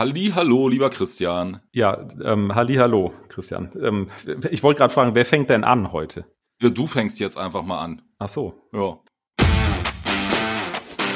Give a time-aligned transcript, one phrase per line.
[0.00, 1.60] Halli, hallo, lieber Christian.
[1.72, 3.70] Ja, ähm, halli, hallo, Christian.
[3.82, 4.08] Ähm,
[4.50, 6.24] ich wollte gerade fragen, wer fängt denn an heute?
[6.62, 8.00] Ja, du fängst jetzt einfach mal an.
[8.18, 8.54] Ach so.
[8.72, 8.98] Ja.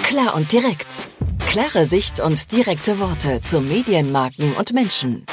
[0.02, 1.06] Klar und direkt.
[1.46, 5.24] Klare Sicht und direkte Worte zu Medienmarken und Menschen.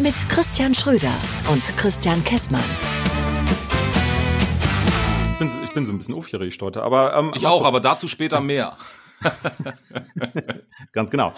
[0.00, 1.14] Mit Christian Schröder
[1.52, 2.64] und Christian Kessmann.
[5.34, 7.78] Ich bin so, ich bin so ein bisschen aufgeregt heute, aber ähm, Ich auch, aber
[7.78, 8.76] dazu später mehr.
[10.92, 11.32] Ganz genau.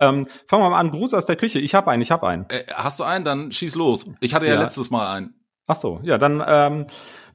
[0.00, 0.90] Ähm, fangen wir mal an.
[0.90, 1.58] Gruß aus der Küche.
[1.58, 2.46] Ich habe einen, ich habe einen.
[2.48, 3.24] Äh, hast du einen?
[3.24, 4.06] Dann schieß los.
[4.20, 4.60] Ich hatte ja, Ja.
[4.60, 5.34] letztes Mal einen.
[5.66, 6.86] Ach so, ja, dann ähm,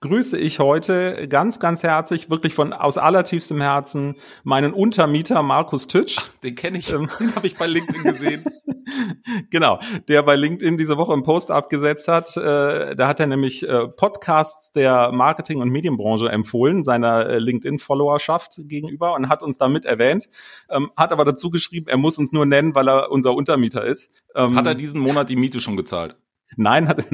[0.02, 6.18] grüße ich heute ganz, ganz herzlich, wirklich von aus allertiefstem Herzen meinen Untermieter Markus Tütsch.
[6.44, 6.92] Den kenne ich.
[6.92, 7.10] Ähm.
[7.20, 8.46] Den habe ich bei LinkedIn gesehen.
[9.50, 12.38] Genau, der bei LinkedIn diese Woche einen Post abgesetzt hat.
[12.38, 18.62] Äh, da hat er nämlich äh, Podcasts der Marketing- und Medienbranche empfohlen, seiner äh, LinkedIn-Followerschaft
[18.64, 20.30] gegenüber und hat uns damit erwähnt,
[20.70, 24.24] ähm, hat aber dazu geschrieben, er muss uns nur nennen, weil er unser Untermieter ist.
[24.36, 26.16] Ähm, Hat er diesen Monat die Miete schon gezahlt?
[26.56, 27.06] Nein, hat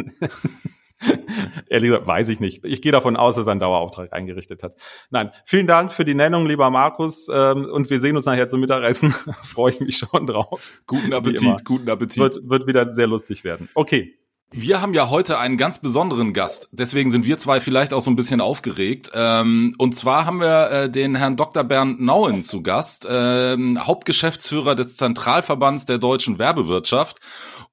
[1.70, 2.64] Ehrlich gesagt, weiß ich nicht.
[2.66, 4.76] Ich gehe davon aus, dass er einen Dauerauftrag eingerichtet hat.
[5.10, 7.28] Nein, vielen Dank für die Nennung, lieber Markus.
[7.34, 9.12] Ähm, und wir sehen uns nachher zum Mittagessen.
[9.44, 10.72] Freue ich mich schon drauf.
[10.88, 11.14] Guten.
[11.14, 12.18] Appetit, guten Appetit.
[12.18, 13.70] wird, wird wieder sehr lustig werden.
[13.74, 14.18] Okay.
[14.56, 16.70] Wir haben ja heute einen ganz besonderen Gast.
[16.72, 19.10] Deswegen sind wir zwei vielleicht auch so ein bisschen aufgeregt.
[19.16, 21.64] Ähm, und zwar haben wir äh, den Herrn Dr.
[21.64, 27.18] Bernd Nauen zu Gast, ähm, Hauptgeschäftsführer des Zentralverbands der deutschen Werbewirtschaft.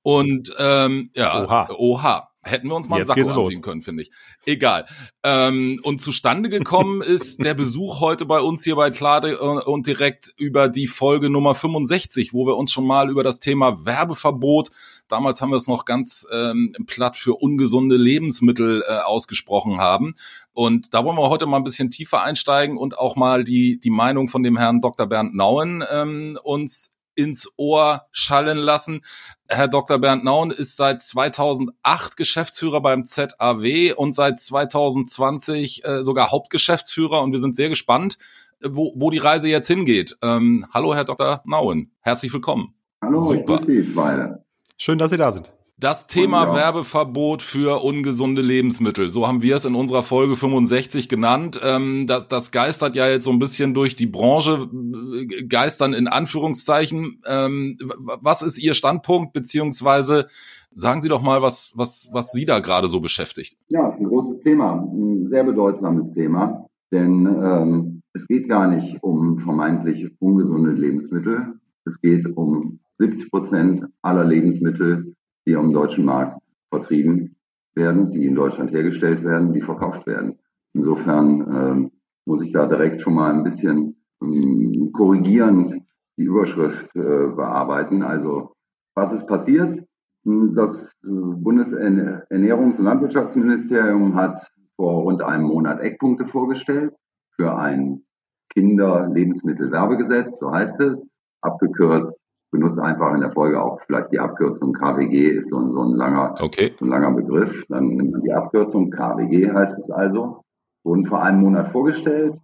[0.00, 1.68] Und ähm, ja, Oha.
[1.76, 2.29] oha.
[2.42, 3.46] Hätten wir uns mal einen Jetzt Sakko geht's los.
[3.48, 4.10] anziehen können, finde ich.
[4.46, 4.86] Egal.
[5.22, 9.86] Ähm, und zustande gekommen ist der Besuch heute bei uns hier bei Klade äh, und
[9.86, 14.70] direkt über die Folge Nummer 65, wo wir uns schon mal über das Thema Werbeverbot
[15.10, 20.14] Damals haben wir es noch ganz ähm, platt für ungesunde Lebensmittel äh, ausgesprochen haben.
[20.52, 23.90] Und da wollen wir heute mal ein bisschen tiefer einsteigen und auch mal die, die
[23.90, 25.06] Meinung von dem Herrn Dr.
[25.06, 29.02] Bernd Nauen ähm, uns ins Ohr schallen lassen.
[29.46, 29.98] Herr Dr.
[29.98, 37.20] Bernd Nauen ist seit 2008 Geschäftsführer beim ZAW und seit 2020 äh, sogar Hauptgeschäftsführer.
[37.20, 38.16] Und wir sind sehr gespannt,
[38.62, 40.16] wo, wo die Reise jetzt hingeht.
[40.22, 41.42] Ähm, hallo, Herr Dr.
[41.44, 41.92] Nauen.
[42.00, 42.74] Herzlich willkommen.
[43.02, 43.40] Hallo, Super.
[43.40, 44.44] ich grüße Sie beide.
[44.78, 45.52] Schön, dass Sie da sind.
[45.80, 46.54] Das Thema ja.
[46.54, 51.58] Werbeverbot für ungesunde Lebensmittel, so haben wir es in unserer Folge 65 genannt.
[51.64, 54.68] Ähm, das, das geistert ja jetzt so ein bisschen durch die Branche,
[55.14, 57.22] äh, geistern in Anführungszeichen.
[57.26, 60.26] Ähm, was ist Ihr Standpunkt, beziehungsweise
[60.70, 63.56] sagen Sie doch mal, was, was, was Sie da gerade so beschäftigt?
[63.70, 68.68] Ja, es ist ein großes Thema, ein sehr bedeutsames Thema, denn ähm, es geht gar
[68.68, 71.54] nicht um vermeintlich ungesunde Lebensmittel.
[71.86, 75.14] Es geht um 70 Prozent aller Lebensmittel,
[75.46, 76.38] die am deutschen Markt
[76.70, 77.36] vertrieben
[77.74, 80.38] werden, die in Deutschland hergestellt werden, die verkauft werden.
[80.72, 81.90] Insofern ähm,
[82.26, 85.74] muss ich da direkt schon mal ein bisschen ähm, korrigierend
[86.16, 88.02] die Überschrift äh, bearbeiten.
[88.02, 88.54] Also
[88.94, 89.82] was ist passiert?
[90.24, 94.36] Das äh, Bundesernährungs- und Landwirtschaftsministerium hat
[94.76, 96.94] vor rund einem Monat Eckpunkte vorgestellt
[97.36, 98.02] für ein
[98.50, 101.08] Kinderlebensmittelwerbegesetz, so heißt es,
[101.40, 102.20] abgekürzt.
[102.50, 105.94] Benutzt einfach in der Folge auch vielleicht die Abkürzung KWG, ist so ein, so ein
[105.94, 106.72] langer Okay.
[106.80, 107.64] ein langer Begriff.
[107.68, 110.42] Dann nimmt man die Abkürzung KWG heißt es also.
[110.84, 112.34] Wurden vor einem Monat vorgestellt.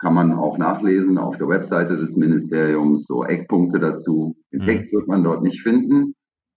[0.00, 4.34] Kann man auch nachlesen auf der Webseite des Ministeriums, so Eckpunkte dazu.
[4.52, 4.66] Den Mhm.
[4.66, 6.14] Text wird man dort nicht finden.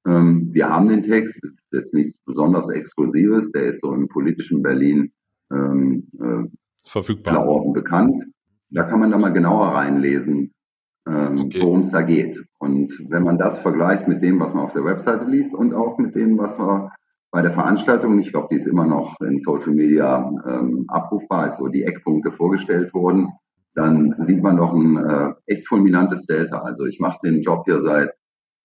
[0.07, 1.39] Ähm, wir haben den Text,
[1.71, 5.11] jetzt nichts besonders Exklusives, der ist so im politischen Berlin
[5.51, 6.47] ähm, äh,
[6.85, 7.35] Verfügbar.
[7.35, 8.23] Verordnung bekannt.
[8.69, 10.51] Da kann man da mal genauer reinlesen,
[11.09, 11.61] ähm, Okay.
[11.61, 12.43] worum es da geht.
[12.59, 15.97] Und wenn man das vergleicht mit dem, was man auf der Webseite liest und auch
[15.97, 16.91] mit dem, was wir
[17.31, 21.57] bei der Veranstaltung, ich glaube, die ist immer noch in Social Media ähm, abrufbar, als
[21.57, 23.29] so die Eckpunkte vorgestellt wurden,
[23.75, 26.59] dann sieht man doch ein äh, echt fulminantes Delta.
[26.59, 28.11] Also ich mache den Job hier seit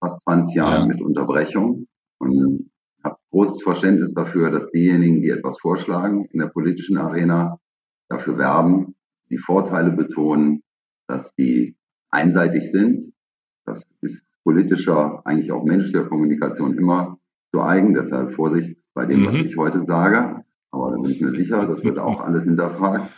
[0.00, 0.86] fast 20 Jahren Ja.
[0.86, 1.86] mit Unterbrechung
[2.18, 2.70] und
[3.04, 7.58] habe großes Verständnis dafür, dass diejenigen, die etwas vorschlagen in der politischen Arena,
[8.08, 8.94] dafür werben,
[9.30, 10.62] die Vorteile betonen,
[11.08, 11.76] dass die
[12.12, 13.12] einseitig sind.
[13.64, 17.18] Das ist politischer, eigentlich auch menschlicher Kommunikation immer
[17.52, 17.94] zu eigen.
[17.94, 19.46] Deshalb Vorsicht bei dem, was Mhm.
[19.46, 20.44] ich heute sage.
[20.70, 23.10] Aber da bin ich mir sicher, das wird auch alles hinterfragt.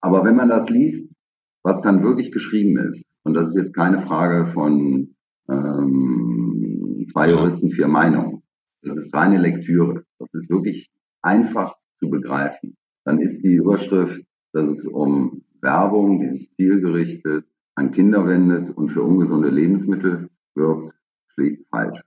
[0.00, 1.14] Aber wenn man das liest,
[1.62, 5.14] was dann wirklich geschrieben ist, und das ist jetzt keine Frage von
[5.48, 7.30] ähm, zwei.
[7.30, 8.42] Juristen, vier Meinungen.
[8.82, 10.04] Das ist reine Lektüre.
[10.18, 10.90] Das ist wirklich
[11.22, 12.76] einfach zu begreifen.
[13.04, 18.90] Dann ist die Überschrift, dass es um Werbung, die sich zielgerichtet an Kinder wendet und
[18.90, 20.94] für ungesunde Lebensmittel wirbt,
[21.28, 22.00] schlicht falsch.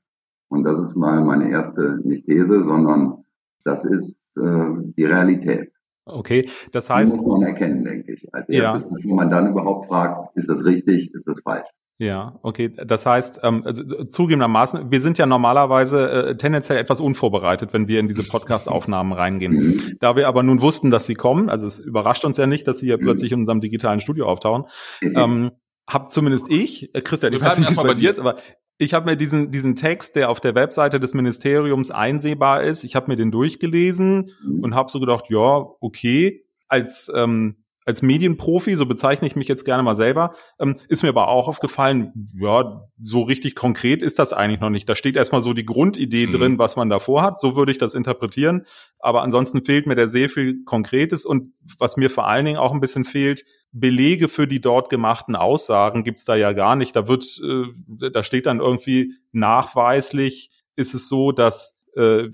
[0.50, 3.24] Und das ist mal meine erste, nicht These, sondern
[3.64, 5.72] das ist äh, die Realität.
[6.06, 8.32] Okay, das Die heißt, muss man erkennen, denke ich.
[8.34, 8.74] Als Ja.
[8.76, 11.68] erstes, bevor man dann überhaupt fragt, ist das richtig, ist das falsch.
[11.98, 12.74] Ja, okay.
[12.86, 18.02] Das heißt, ähm, also, zugegebenermaßen, wir sind ja normalerweise äh, tendenziell etwas unvorbereitet, wenn wir
[18.02, 19.54] in diese Podcast-Aufnahmen reingehen.
[19.54, 19.98] Mhm.
[20.02, 22.80] Da wir aber nun wussten, dass sie kommen, also es überrascht uns ja nicht, dass
[22.80, 23.04] sie hier mhm.
[23.04, 24.66] plötzlich in unserem digitalen Studio auftauchen,
[25.02, 25.14] mhm.
[25.16, 25.52] ähm,
[25.88, 28.36] hab zumindest ich, äh, Christian, ich weiß nicht, wie bei dir ist, aber
[28.78, 32.98] ich habe mir diesen, diesen Text, der auf der Webseite des Ministeriums einsehbar ist, ich
[32.98, 34.64] habe mir den durchgelesen mhm.
[34.64, 39.64] und habe so gedacht, ja, okay, als ähm, als Medienprofi, so bezeichne ich mich jetzt
[39.64, 44.34] gerne mal selber, ähm, ist mir aber auch aufgefallen, ja, so richtig konkret ist das
[44.34, 44.90] eigentlich noch nicht.
[44.90, 46.32] Da steht erstmal so die Grundidee mhm.
[46.32, 47.40] drin, was man davor hat.
[47.40, 48.66] So würde ich das interpretieren.
[49.00, 52.74] Aber ansonsten fehlt mir da sehr viel Konkretes und was mir vor allen Dingen auch
[52.74, 56.96] ein bisschen fehlt, Belege für die dort gemachten Aussagen gibt's da ja gar nicht.
[56.96, 62.30] Da wird, äh, da steht dann irgendwie nachweislich, ist es so, dass äh,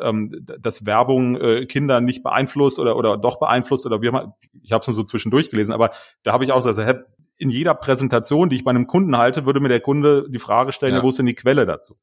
[0.00, 4.36] ähm, dass Werbung äh, Kinder nicht beeinflusst oder oder doch beeinflusst oder wie immer.
[4.62, 5.90] Ich habe es nur so zwischendurch gelesen, aber
[6.22, 7.00] da habe ich auch gesagt, also,
[7.38, 10.72] in jeder Präsentation, die ich bei einem Kunden halte, würde mir der Kunde die Frage
[10.72, 11.02] stellen, ja.
[11.02, 11.96] wo ist denn die Quelle dazu?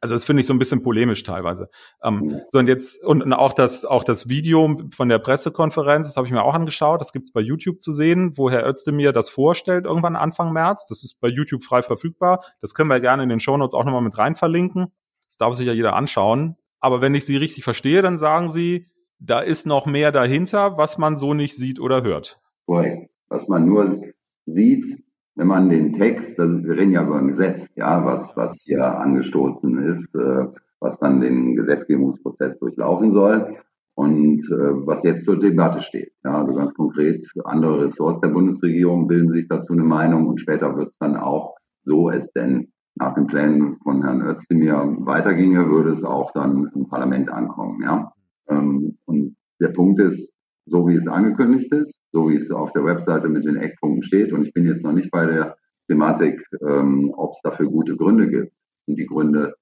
[0.00, 1.68] Also das finde ich so ein bisschen polemisch teilweise.
[2.02, 6.16] Ähm, so und jetzt und, und auch das auch das Video von der Pressekonferenz, das
[6.16, 7.00] habe ich mir auch angeschaut.
[7.00, 10.86] Das gibt's bei YouTube zu sehen, wo Herr Özdemir das vorstellt irgendwann Anfang März.
[10.86, 12.44] Das ist bei YouTube frei verfügbar.
[12.60, 14.92] Das können wir gerne in den Shownotes auch nochmal mit rein verlinken.
[15.40, 16.56] Darf sich ja jeder anschauen.
[16.80, 18.86] Aber wenn ich Sie richtig verstehe, dann sagen Sie,
[19.18, 22.40] da ist noch mehr dahinter, was man so nicht sieht oder hört.
[22.66, 23.10] Korrekt.
[23.28, 24.02] Was man nur
[24.46, 25.02] sieht,
[25.36, 28.84] wenn man den Text, das, wir reden ja über ein Gesetz, ja, was, was hier
[28.84, 30.46] angestoßen ist, äh,
[30.80, 33.56] was dann den Gesetzgebungsprozess durchlaufen soll
[33.94, 36.12] und äh, was jetzt zur Debatte steht.
[36.24, 40.76] Ja, also ganz konkret, andere Ressorts der Bundesregierung bilden sich dazu eine Meinung und später
[40.76, 45.90] wird es dann auch, so es denn nach den Plänen von Herrn Özdemir weiterginge, würde
[45.90, 47.82] es auch dann im Parlament ankommen.
[47.82, 48.12] Ja?
[48.48, 50.34] Ähm, und der Punkt ist,
[50.66, 54.32] so wie es angekündigt ist, so wie es auf der Webseite mit den Eckpunkten steht,
[54.32, 55.56] und ich bin jetzt noch nicht bei der
[55.88, 58.52] Thematik, ähm, ob es dafür gute Gründe gibt.
[58.86, 59.54] Sind die Gründe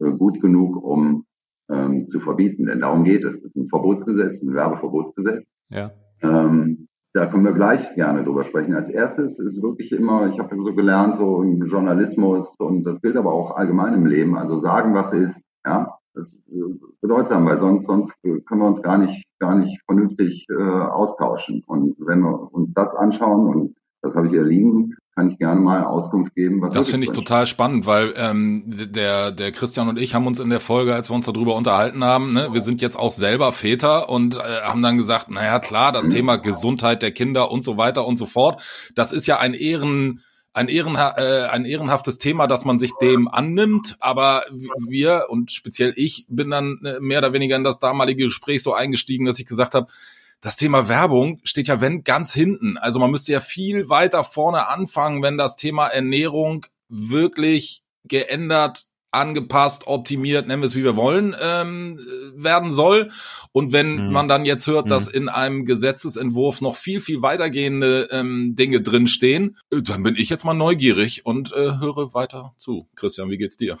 [0.00, 1.24] äh, gut genug, um
[1.70, 2.66] ähm, zu verbieten?
[2.66, 3.36] Denn darum geht es.
[3.36, 5.54] Es ist ein Verbotsgesetz, ein Werbeverbotsgesetz.
[5.68, 5.92] Ja.
[6.22, 8.74] Ähm, da können wir gleich gerne drüber sprechen.
[8.74, 13.16] Als erstes ist wirklich immer, ich habe so gelernt, so im Journalismus und das gilt
[13.16, 16.40] aber auch allgemein im Leben, also sagen, was ist, ja, das ist
[17.00, 21.62] bedeutsam, weil sonst, sonst können wir uns gar nicht, gar nicht vernünftig äh, austauschen.
[21.66, 25.58] Und wenn wir uns das anschauen, und das habe ich hier liegen, kann ich gerne
[25.58, 26.60] mal Auskunft geben.
[26.60, 30.40] Was das finde ich total spannend, weil ähm, der der Christian und ich haben uns
[30.40, 33.52] in der Folge, als wir uns darüber unterhalten haben, ne, wir sind jetzt auch selber
[33.52, 36.10] Väter und äh, haben dann gesagt, naja klar, das mhm.
[36.10, 38.62] Thema Gesundheit der Kinder und so weiter und so fort,
[38.94, 40.20] das ist ja ein Ehren
[40.52, 44.42] ein, ehrenha äh, ein ehrenhaftes Thema, dass man sich dem annimmt, aber
[44.86, 48.74] wir und speziell ich bin dann äh, mehr oder weniger in das damalige Gespräch so
[48.74, 49.86] eingestiegen, dass ich gesagt habe,
[50.40, 52.76] das Thema Werbung steht ja wenn ganz hinten.
[52.76, 59.86] Also man müsste ja viel weiter vorne anfangen, wenn das Thema Ernährung wirklich geändert, angepasst,
[59.86, 61.98] optimiert, nennen wir es wie wir wollen, ähm,
[62.34, 63.10] werden soll.
[63.52, 64.12] Und wenn mhm.
[64.12, 64.90] man dann jetzt hört, mhm.
[64.90, 70.28] dass in einem Gesetzesentwurf noch viel, viel weitergehende ähm, Dinge drinstehen, äh, dann bin ich
[70.28, 72.88] jetzt mal neugierig und äh, höre weiter zu.
[72.94, 73.76] Christian, wie geht's dir?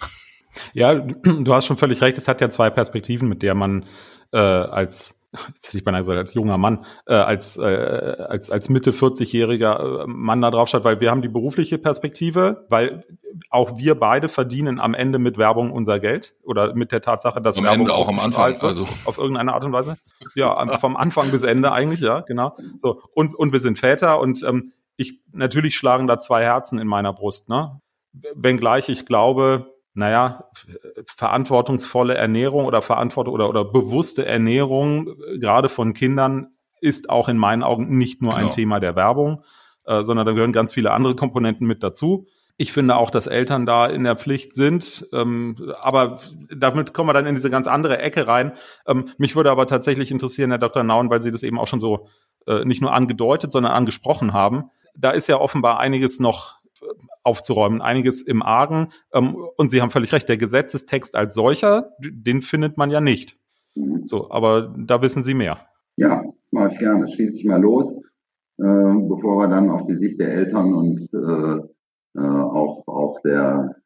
[0.72, 2.16] Ja, du hast schon völlig recht.
[2.16, 3.84] Es hat ja zwei Perspektiven, mit der man
[4.32, 5.15] äh, als
[5.48, 10.02] jetzt hätte ich beinahe gesagt, als junger Mann, äh, als, äh, als, als Mitte 40-jähriger
[10.02, 13.04] äh, Mann da drauf schaut, weil wir haben die berufliche Perspektive, weil
[13.50, 17.58] auch wir beide verdienen am Ende mit Werbung unser Geld oder mit der Tatsache, dass
[17.58, 19.96] am Werbung Ende auch am Anfang, wird, also auf irgendeine Art und Weise.
[20.34, 22.56] Ja, vom Anfang bis Ende eigentlich, ja, genau.
[22.76, 26.88] So und und wir sind Väter und ähm, ich natürlich schlagen da zwei Herzen in
[26.88, 27.80] meiner Brust, ne?
[28.34, 30.44] Wenngleich ich glaube, naja,
[31.06, 36.48] verantwortungsvolle Ernährung oder Verantwortung oder, oder bewusste Ernährung, äh, gerade von Kindern,
[36.80, 38.46] ist auch in meinen Augen nicht nur genau.
[38.46, 39.42] ein Thema der Werbung,
[39.86, 42.26] äh, sondern da gehören ganz viele andere Komponenten mit dazu.
[42.58, 46.18] Ich finde auch, dass Eltern da in der Pflicht sind, ähm, aber
[46.54, 48.52] damit kommen wir dann in diese ganz andere Ecke rein.
[48.86, 50.82] Ähm, mich würde aber tatsächlich interessieren, Herr Dr.
[50.82, 52.08] Nauen, weil Sie das eben auch schon so
[52.46, 54.70] äh, nicht nur angedeutet, sondern angesprochen haben.
[54.94, 56.55] Da ist ja offenbar einiges noch
[57.22, 58.88] aufzuräumen, einiges im Argen.
[59.12, 63.38] Ähm, und Sie haben völlig recht, der Gesetzestext als solcher, den findet man ja nicht.
[64.04, 65.58] So, aber da wissen Sie mehr.
[65.96, 67.08] Ja, mache ich gerne.
[67.08, 67.92] Schließe ich mal los,
[68.58, 73.76] äh, bevor wir dann auf die Sicht der Eltern und äh, äh, auch, auch der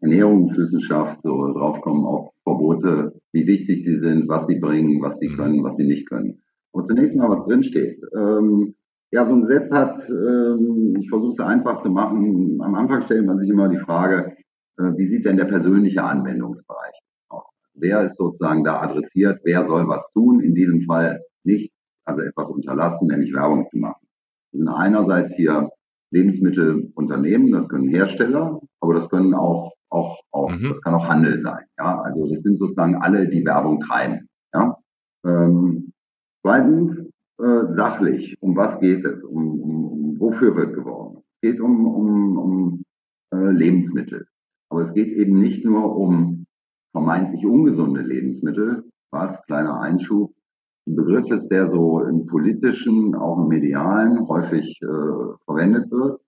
[0.00, 5.36] Ernährungswissenschaft so draufkommen, auf Verbote, wie wichtig sie sind, was sie bringen, was sie mhm.
[5.36, 6.42] können, was sie nicht können.
[6.70, 8.00] Und zunächst mal, was drinsteht.
[8.14, 8.74] Ähm,
[9.16, 13.24] ja, so ein Gesetz hat, ähm, ich versuche es einfach zu machen, am Anfang stellt
[13.24, 14.36] man sich immer die Frage,
[14.78, 17.48] äh, wie sieht denn der persönliche Anwendungsbereich aus?
[17.72, 19.40] Wer ist sozusagen da adressiert?
[19.42, 20.40] Wer soll was tun?
[20.40, 21.72] In diesem Fall nicht,
[22.04, 24.06] also etwas unterlassen, nämlich Werbung zu machen.
[24.52, 25.70] Das sind einerseits hier
[26.10, 30.68] Lebensmittelunternehmen, das können Hersteller, aber das können auch, auch, auch Mhm.
[30.68, 31.64] das kann auch Handel sein.
[31.78, 34.28] Ja, also das sind sozusagen alle, die Werbung treiben.
[34.52, 34.76] Ja.
[35.24, 35.94] Ähm,
[36.42, 38.36] zweitens, äh, sachlich.
[38.40, 39.24] Um was geht es?
[39.24, 41.18] Um, um, um wofür wird geworben?
[41.34, 42.84] Es geht um, um, um
[43.32, 44.26] äh, Lebensmittel.
[44.70, 46.46] Aber es geht eben nicht nur um
[46.92, 50.32] vermeintlich ungesunde Lebensmittel, was, kleiner Einschub,
[50.88, 54.86] ein Begriff ist, der so im politischen, auch im medialen häufig äh,
[55.44, 56.20] verwendet wird,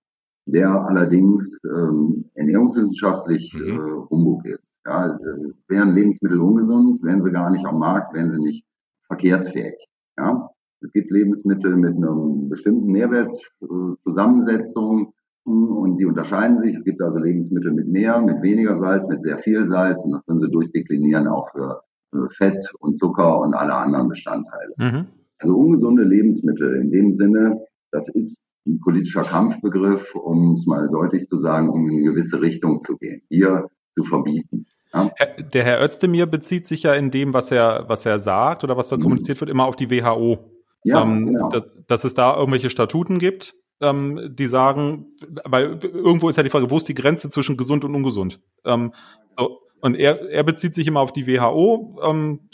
[0.45, 3.69] der allerdings ähm, ernährungswissenschaftlich Mhm.
[3.69, 4.71] äh, Humbug ist.
[4.85, 8.65] Ja, äh, wären Lebensmittel ungesund, wären sie gar nicht am Markt, wären sie nicht
[9.07, 9.75] verkehrsfähig.
[10.17, 10.49] Ja,
[10.81, 16.75] es gibt Lebensmittel mit einem bestimmten Nährwertzusammensetzung und die unterscheiden sich.
[16.75, 20.25] Es gibt also Lebensmittel mit mehr, mit weniger Salz, mit sehr viel Salz und das
[20.25, 21.81] können Sie durchdeklinieren auch für
[22.13, 24.73] äh, Fett und Zucker und alle anderen Bestandteile.
[24.77, 25.07] Mhm.
[25.39, 31.27] Also ungesunde Lebensmittel in dem Sinne, das ist ein politischer Kampfbegriff, um es mal deutlich
[31.27, 34.65] zu sagen, um in eine gewisse Richtung zu gehen, hier zu verbieten.
[34.93, 35.09] Ja?
[35.53, 38.89] Der Herr Özdemir bezieht sich ja in dem, was er, was er sagt oder was
[38.89, 39.01] da Mhm.
[39.01, 40.39] kommuniziert wird, immer auf die WHO.
[40.83, 41.49] Ja, ähm, genau.
[41.49, 45.07] dass, dass es da irgendwelche Statuten gibt, ähm, die sagen,
[45.45, 48.39] weil irgendwo ist ja die Frage, wo ist die Grenze zwischen gesund und ungesund?
[48.65, 48.93] Ähm,
[49.37, 52.49] so, und er, er bezieht sich immer auf die WHO, ähm,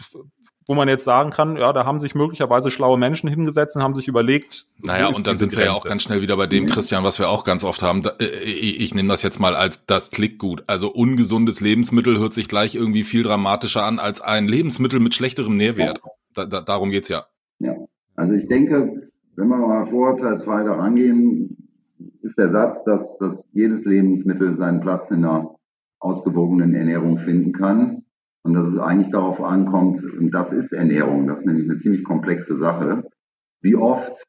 [0.68, 3.94] wo man jetzt sagen kann, ja, da haben sich möglicherweise schlaue Menschen hingesetzt und haben
[3.94, 5.90] sich überlegt, Naja, und dann sind wir ja auch Grenze?
[5.90, 6.70] ganz schnell wieder bei dem, Mhm.
[6.70, 8.02] Christian, was wir auch ganz oft haben.
[8.02, 10.64] Da, äh, ich, ich nehme das jetzt mal als das Klickgut.
[10.66, 15.56] Also ungesundes Lebensmittel hört sich gleich irgendwie viel dramatischer an als ein Lebensmittel mit schlechterem
[15.56, 16.02] Nährwert.
[16.34, 17.28] Da, da, darum geht's ja.
[18.16, 21.70] Also ich denke, wenn wir mal vorurteilsfrei da rangehen,
[22.22, 25.56] ist der Satz, dass, dass jedes Lebensmittel seinen Platz in einer
[26.00, 28.04] ausgewogenen Ernährung finden kann
[28.44, 32.04] und dass es eigentlich darauf ankommt, und das ist Ernährung, das ist nämlich eine ziemlich
[32.04, 33.04] komplexe Sache,
[33.62, 34.24] wie oft,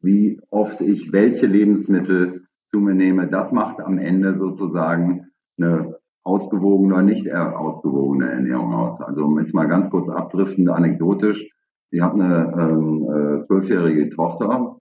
[0.00, 5.26] wie oft ich welche Lebensmittel zu mir nehme, das macht am Ende sozusagen
[5.58, 9.00] eine ausgewogene oder nicht ausgewogene Ernährung aus.
[9.00, 11.48] Also um jetzt mal ganz kurz abdriftend anekdotisch,
[11.96, 14.76] ich habe eine ähm, äh, zwölfjährige Tochter.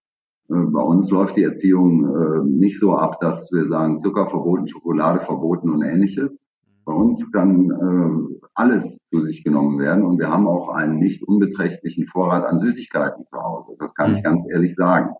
[0.50, 4.68] Äh, bei uns läuft die Erziehung äh, nicht so ab, dass wir sagen Zucker verboten,
[4.68, 6.44] Schokolade verboten und ähnliches.
[6.84, 11.24] Bei uns kann äh, alles zu sich genommen werden und wir haben auch einen nicht
[11.24, 13.78] unbeträchtlichen Vorrat an Süßigkeiten zu Hause.
[13.80, 15.16] Das kann ich ganz ehrlich sagen.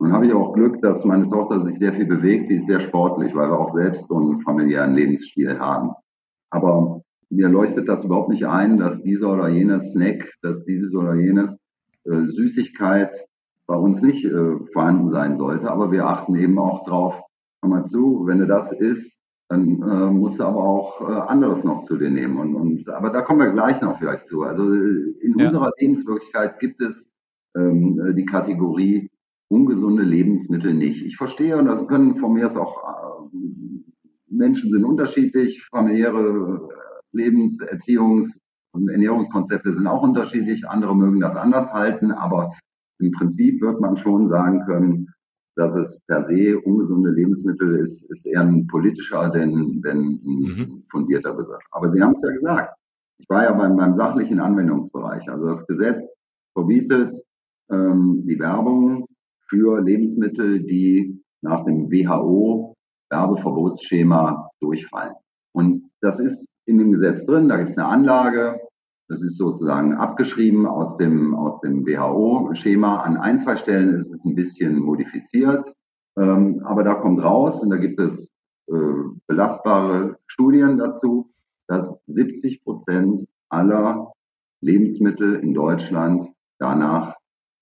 [0.00, 2.50] Nun habe ich auch Glück, dass meine Tochter sich sehr viel bewegt.
[2.50, 5.92] Die ist sehr sportlich, weil wir auch selbst so einen familiären Lebensstil haben.
[6.50, 11.14] Aber mir leuchtet das überhaupt nicht ein, dass dieser oder jenes Snack, dass dieses oder
[11.14, 11.58] jenes
[12.04, 13.14] äh, Süßigkeit
[13.66, 15.70] bei uns nicht äh, vorhanden sein sollte.
[15.70, 17.20] Aber wir achten eben auch drauf,
[17.62, 19.18] hör mal zu, wenn du das isst,
[19.50, 22.38] dann äh, musst du aber auch äh, anderes noch zu dir nehmen.
[22.38, 24.42] Und, und, aber da kommen wir gleich noch vielleicht zu.
[24.42, 25.46] Also äh, in Ja.
[25.46, 27.10] unserer Lebenswirklichkeit gibt es
[27.56, 29.10] ähm, äh, die Kategorie
[29.48, 31.04] ungesunde Lebensmittel nicht.
[31.04, 33.36] Ich verstehe, und das können von mir aus auch äh,
[34.30, 36.68] Menschen sind unterschiedlich, familiäre
[37.12, 38.38] Lebens-, Erziehungs-
[38.72, 42.52] und Ernährungskonzepte sind auch unterschiedlich, andere mögen das anders halten, aber
[43.00, 45.08] im Prinzip wird man schon sagen können,
[45.56, 50.84] dass es per se ungesunde Lebensmittel ist, ist eher ein politischer denn, denn ein Mhm.
[50.90, 51.62] fundierter Begriff.
[51.72, 52.74] Aber Sie haben es ja gesagt.
[53.18, 55.28] Ich war ja beim, beim sachlichen Anwendungsbereich.
[55.28, 56.14] Also das Gesetz
[56.52, 57.16] verbietet
[57.70, 59.06] ähm, die Werbung
[59.48, 62.74] für Lebensmittel, die nach dem WHO
[63.10, 65.14] Werbeverbotsschema durchfallen.
[65.52, 68.60] Und das ist in dem Gesetz drin, da gibt es eine Anlage,
[69.08, 72.98] das ist sozusagen abgeschrieben aus dem, aus dem WHO-Schema.
[72.98, 75.72] An ein, zwei Stellen ist es ein bisschen modifiziert,
[76.18, 78.28] ähm, aber da kommt raus und da gibt es
[78.70, 78.74] äh,
[79.26, 81.32] belastbare Studien dazu,
[81.68, 84.12] dass 70 Prozent aller
[84.60, 87.14] Lebensmittel in Deutschland danach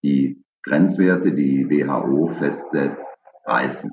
[0.03, 3.07] die Grenzwerte, die WHO festsetzt,
[3.45, 3.93] reißen.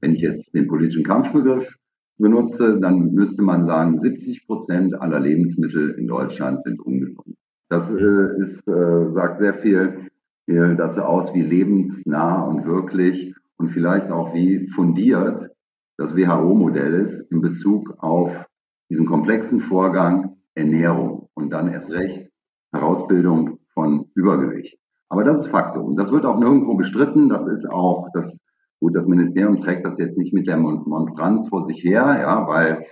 [0.00, 1.76] Wenn ich jetzt den politischen Kampfbegriff
[2.18, 7.36] benutze, dann müsste man sagen, 70 Prozent aller Lebensmittel in Deutschland sind ungesund.
[7.68, 10.08] Das äh, ist, äh, sagt sehr viel,
[10.46, 15.50] viel dazu aus, wie lebensnah und wirklich und vielleicht auch wie fundiert
[15.98, 18.30] das WHO-Modell ist in Bezug auf
[18.88, 22.30] diesen komplexen Vorgang Ernährung und dann erst recht
[22.72, 24.78] Herausbildung von Übergewicht.
[25.08, 25.96] Aber das ist Faktum.
[25.96, 27.28] Das wird auch nirgendwo bestritten.
[27.28, 28.37] Das ist auch das
[28.80, 32.84] Gut, das Ministerium trägt das jetzt nicht mit der Monstranz vor sich her, ja, weil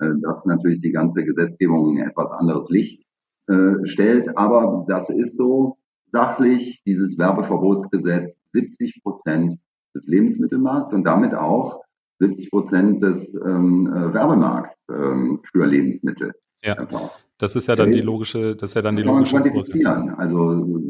[0.00, 3.04] äh, das natürlich die ganze Gesetzgebung in etwas anderes Licht
[3.48, 4.36] äh, stellt.
[4.38, 5.76] Aber das ist so
[6.12, 9.58] sachlich, dieses Werbeverbotsgesetz, 70 Prozent
[9.94, 11.82] des Lebensmittelmarkts und damit auch
[12.20, 16.32] 70 Prozent des ähm, äh, Werbemarkts ähm, für Lebensmittel.
[16.64, 16.74] Ja.
[16.76, 17.22] erfasst.
[17.36, 19.24] Das ist ja dann die ist- logische, das ist ja dann Das die kann man
[19.24, 19.50] logische Brücke.
[19.50, 20.08] quantifizieren.
[20.14, 20.80] Also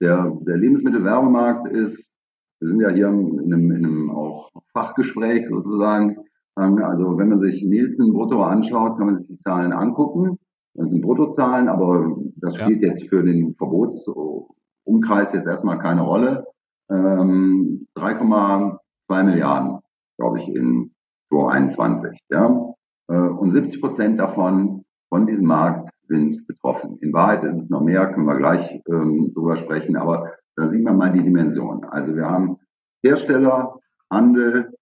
[0.00, 2.12] der, der Lebensmittelwerbemarkt ist
[2.60, 6.16] wir sind ja hier in einem, in einem auch Fachgespräch sozusagen.
[6.58, 10.38] Ähm, also wenn man sich Nielsen Brutto anschaut, kann man sich die Zahlen angucken.
[10.74, 12.88] Das sind Bruttozahlen, aber das spielt ja.
[12.88, 16.46] jetzt für den Verbotsumkreis jetzt erstmal keine Rolle.
[16.90, 19.78] Ähm, 3,2 Milliarden,
[20.18, 20.92] glaube ich, in
[21.28, 22.18] 2021.
[22.30, 22.74] Ja?
[23.08, 26.98] Äh, und 70 Prozent davon von diesem Markt sind betroffen.
[27.00, 30.84] In Wahrheit ist es noch mehr, können wir gleich ähm, drüber sprechen, aber da sieht
[30.84, 31.84] man mal die Dimension.
[31.84, 32.58] Also wir haben
[33.02, 33.78] Hersteller,
[34.10, 34.72] Handel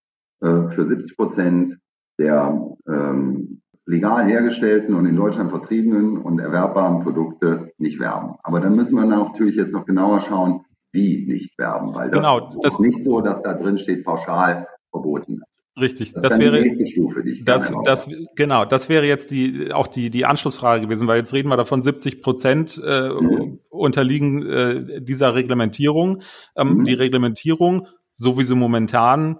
[0.40, 1.78] äh, für 70 Prozent
[2.18, 8.36] der ähm, legal hergestellten und in Deutschland vertriebenen und erwerbbaren Produkte nicht werben.
[8.42, 12.50] Aber dann müssen wir natürlich jetzt noch genauer schauen, wie nicht werben, weil das, genau,
[12.62, 15.42] das ist nicht so, dass da drin steht pauschal verboten.
[15.80, 20.26] Richtig, das, das wäre Stufe, das, das genau, das wäre jetzt die auch die die
[20.26, 23.58] Anschlussfrage gewesen, weil jetzt reden wir davon, 70 Prozent äh, mhm.
[23.70, 26.22] unterliegen äh, dieser Reglementierung.
[26.56, 26.84] Ähm, mhm.
[26.84, 29.38] Die Reglementierung, so wie sie momentan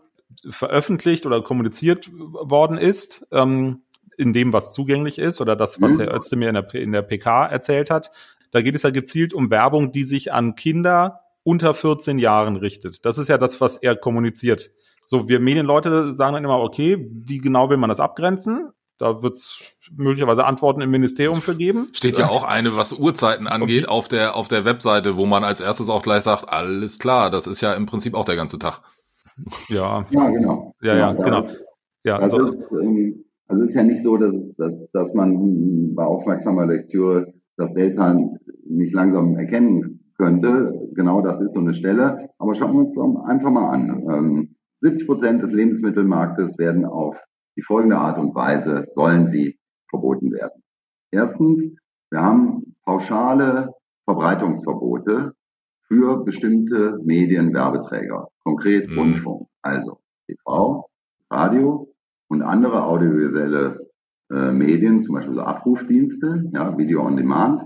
[0.49, 3.83] veröffentlicht oder kommuniziert worden ist, ähm,
[4.17, 6.01] in dem, was zugänglich ist oder das, was mhm.
[6.01, 8.11] Herr Özdemir in der, in der PK erzählt hat.
[8.53, 13.05] Da geht es ja gezielt um Werbung, die sich an Kinder unter 14 Jahren richtet.
[13.05, 14.71] Das ist ja das, was er kommuniziert.
[15.05, 18.71] So, wir Medienleute sagen dann immer, okay, wie genau will man das abgrenzen?
[18.99, 19.63] Da wird es
[19.97, 21.89] möglicherweise Antworten im Ministerium für geben.
[21.93, 23.93] Steht ja auch eine, was Uhrzeiten angeht, okay.
[23.93, 27.49] auf der auf der Webseite, wo man als erstes auch gleich sagt, alles klar, das
[27.49, 28.81] ist ja im Prinzip auch der ganze Tag.
[29.69, 30.07] Ja.
[30.11, 30.77] Ja, genau.
[30.83, 31.41] Ja, ja, genau.
[31.41, 31.57] Das,
[32.05, 32.47] ja, das so.
[32.47, 37.33] ist, ähm, also ist ja nicht so, dass, es, dass, dass man bei aufmerksamer Lektüre
[37.57, 38.17] das Delta
[38.69, 40.73] nicht langsam erkennen könnte.
[40.95, 42.31] Genau das ist so eine Stelle.
[42.39, 44.49] Aber schauen wir uns einfach mal an.
[44.81, 47.17] 70 ähm, Prozent des Lebensmittelmarktes werden auf
[47.57, 49.59] die folgende Art und Weise, sollen sie
[49.91, 50.63] verboten werden.
[51.11, 51.77] Erstens,
[52.11, 53.73] wir haben pauschale
[54.05, 55.33] Verbreitungsverbote
[55.89, 58.99] für bestimmte Medienwerbeträger, konkret mhm.
[58.99, 60.87] Rundfunk, also TV,
[61.31, 61.93] Radio,
[62.29, 63.91] und andere audiovisuelle
[64.31, 67.63] äh, Medien, zum Beispiel so Abrufdienste, ja, Video on Demand,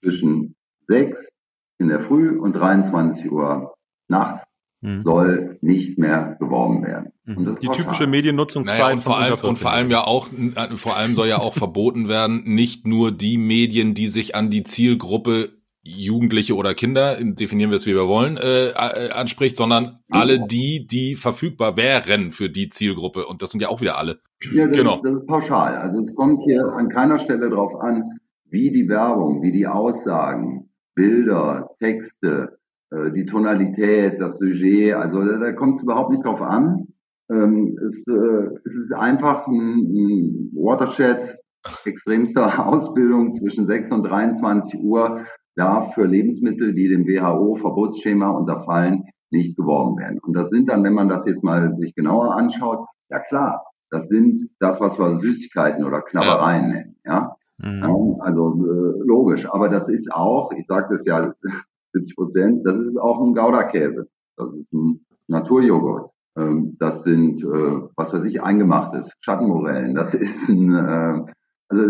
[0.00, 0.56] zwischen
[0.88, 1.28] 6
[1.78, 3.74] in der Früh und 23 Uhr
[4.08, 4.44] nachts
[4.80, 5.04] mhm.
[5.04, 7.12] soll nicht mehr beworben werden.
[7.24, 7.58] Mhm.
[7.60, 10.28] die typische Mediennutzungszeit naja, und vor allem und vor allem ja auch
[10.76, 14.64] vor allem soll ja auch verboten werden, nicht nur die Medien, die sich an die
[14.64, 15.50] Zielgruppe
[15.82, 20.86] Jugendliche oder Kinder, definieren wir es wie wir wollen, äh, äh, anspricht, sondern alle die,
[20.86, 23.26] die verfügbar wären für die Zielgruppe.
[23.26, 24.20] Und das sind ja auch wieder alle.
[24.52, 24.96] Ja, das, genau.
[24.96, 25.76] ist, das ist pauschal.
[25.76, 28.18] Also es kommt hier an keiner Stelle darauf an,
[28.50, 30.67] wie die Werbung, wie die Aussagen,
[30.98, 32.58] Bilder, Texte,
[32.90, 36.88] äh, die Tonalität, das Sujet, also da, da kommt es überhaupt nicht drauf an.
[37.30, 41.36] Ähm, es, äh, es ist einfach ein, ein Watershed
[41.84, 49.56] extremster Ausbildung zwischen 6 und 23 Uhr darf für Lebensmittel, die dem WHO-Verbotsschema unterfallen, nicht
[49.56, 50.18] geworben werden.
[50.20, 54.08] Und das sind dann, wenn man das jetzt mal sich genauer anschaut, ja klar, das
[54.08, 56.96] sind das, was wir Süßigkeiten oder Knabbereien nennen.
[57.04, 57.36] Ja?
[57.58, 58.16] Mhm.
[58.20, 59.46] also äh, logisch.
[59.50, 61.34] Aber das ist auch, ich sage das ja
[61.92, 64.08] 70 Prozent, das ist auch ein Gouda-Käse.
[64.36, 66.10] Das ist ein Naturjoghurt.
[66.36, 69.94] Ähm, das sind, äh, was weiß ich, eingemachtes, Schattenmorellen.
[69.94, 71.32] Das ist ein, äh,
[71.68, 71.84] also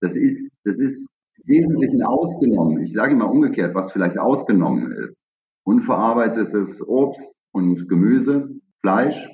[0.00, 1.12] das ist, das ist
[1.44, 2.80] Wesentlichen ausgenommen.
[2.80, 5.22] Ich sage immer umgekehrt, was vielleicht ausgenommen ist.
[5.64, 8.48] Unverarbeitetes Obst und Gemüse,
[8.80, 9.28] Fleisch,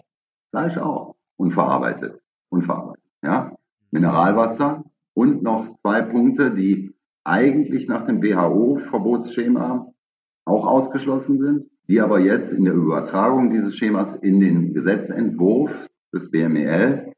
[0.50, 1.14] Fleisch auch.
[1.36, 2.20] Unverarbeitet.
[2.48, 3.04] Unverarbeitet.
[3.22, 3.52] Ja.
[3.90, 4.84] Mineralwasser
[5.16, 9.92] und noch zwei Punkte, die eigentlich nach dem WHO-Verbotsschema
[10.44, 16.30] auch ausgeschlossen sind, die aber jetzt in der Übertragung dieses Schemas in den Gesetzentwurf des
[16.30, 17.12] BMEL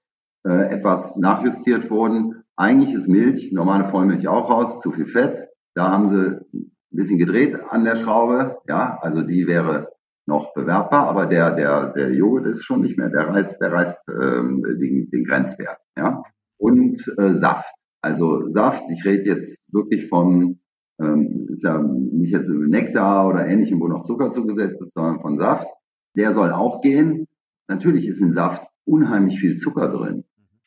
[0.46, 5.48] äh, etwas nachjustiert wurden eigentlich ist Milch, normale Vollmilch auch raus, zu viel Fett.
[5.74, 8.58] Da haben sie ein bisschen gedreht an der Schraube.
[8.66, 9.92] Ja, also die wäre
[10.26, 14.08] noch bewerbbar, aber der, der, der Joghurt ist schon nicht mehr, der reißt, der reißt
[14.08, 15.78] ähm, den, den Grenzwert.
[15.96, 16.24] Ja.
[16.58, 17.72] Und äh, Saft.
[18.00, 20.60] Also Saft, ich rede jetzt wirklich von,
[21.00, 25.36] ähm, ist ja nicht jetzt Nektar oder ähnlichem, wo noch Zucker zugesetzt ist, sondern von
[25.36, 25.68] Saft.
[26.16, 27.26] Der soll auch gehen.
[27.68, 30.24] Natürlich ist in Saft unheimlich viel Zucker drin.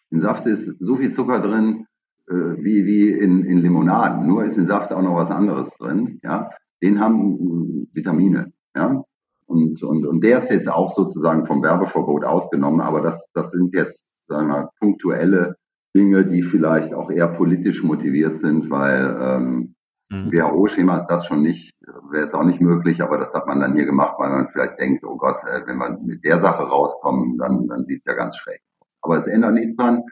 [0.10, 1.88] In Saft ist so viel Zucker drin
[2.28, 4.28] äh, wie, wie in, in Limonaden.
[4.28, 6.20] Nur ist in Saft auch noch was anderes drin.
[6.24, 6.50] Ja?
[6.84, 8.52] Den haben Vitamine.
[8.76, 9.04] Ja?
[9.46, 12.82] Und, und, und der ist jetzt auch sozusagen vom Werbeverbot ausgenommen.
[12.82, 15.56] Aber das, das sind jetzt sagen wir, punktuelle
[15.95, 19.75] Dinge, die vielleicht auch eher politisch motiviert sind, weil ähm,
[20.10, 20.32] mhm.
[20.32, 21.73] WHO-Schema ist das schon nicht,
[22.12, 24.80] wäre es auch nicht möglich, aber das hat man dann hier gemacht, weil man vielleicht
[24.80, 28.38] denkt, oh Gott, äh, wenn wir mit der Sache rauskommen, dann, dann sieht's ja ganz
[28.38, 28.62] schräg
[29.01, 30.04] aber es ändert nichts dran.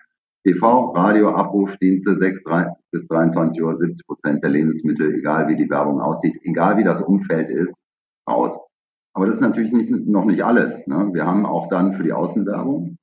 [0.45, 5.69] TV, Radio, Abrufdienste, 6 3, bis 23 Uhr, 70 Prozent der Lebensmittel, egal wie die
[5.69, 7.77] Werbung aussieht, egal wie das Umfeld ist,
[8.27, 8.67] raus.
[9.13, 10.87] Aber das ist natürlich nicht, noch nicht alles.
[10.87, 11.09] Ne?
[11.13, 12.97] Wir haben auch dann für die Außenwerbung,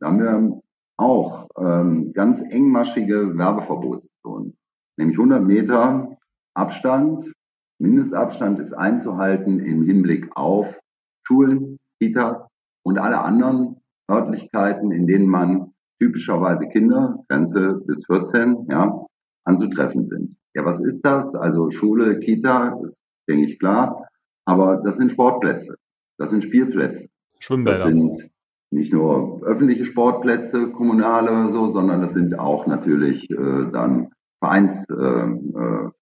[0.00, 0.57] da haben wir
[0.98, 4.56] auch ähm, ganz engmaschige Werbeverbotszonen.
[4.96, 6.18] Nämlich 100 Meter
[6.54, 7.32] Abstand,
[7.80, 10.78] Mindestabstand ist einzuhalten im Hinblick auf
[11.24, 12.48] Schulen, Kitas
[12.82, 13.76] und alle anderen
[14.10, 19.06] Örtlichkeiten, in denen man typischerweise Kinder, Grenze bis 14, ja,
[19.44, 20.36] anzutreffen sind.
[20.54, 21.34] Ja, was ist das?
[21.34, 24.08] Also Schule, Kita, ist, denke ich, klar.
[24.44, 25.76] Aber das sind Sportplätze.
[26.18, 27.08] Das sind Spielplätze.
[27.38, 27.78] Schwimmbäder.
[27.78, 28.30] Das sind
[28.70, 34.08] nicht nur öffentliche Sportplätze, kommunale oder so, sondern das sind auch natürlich äh, dann
[34.40, 35.48] Vereinsplätze.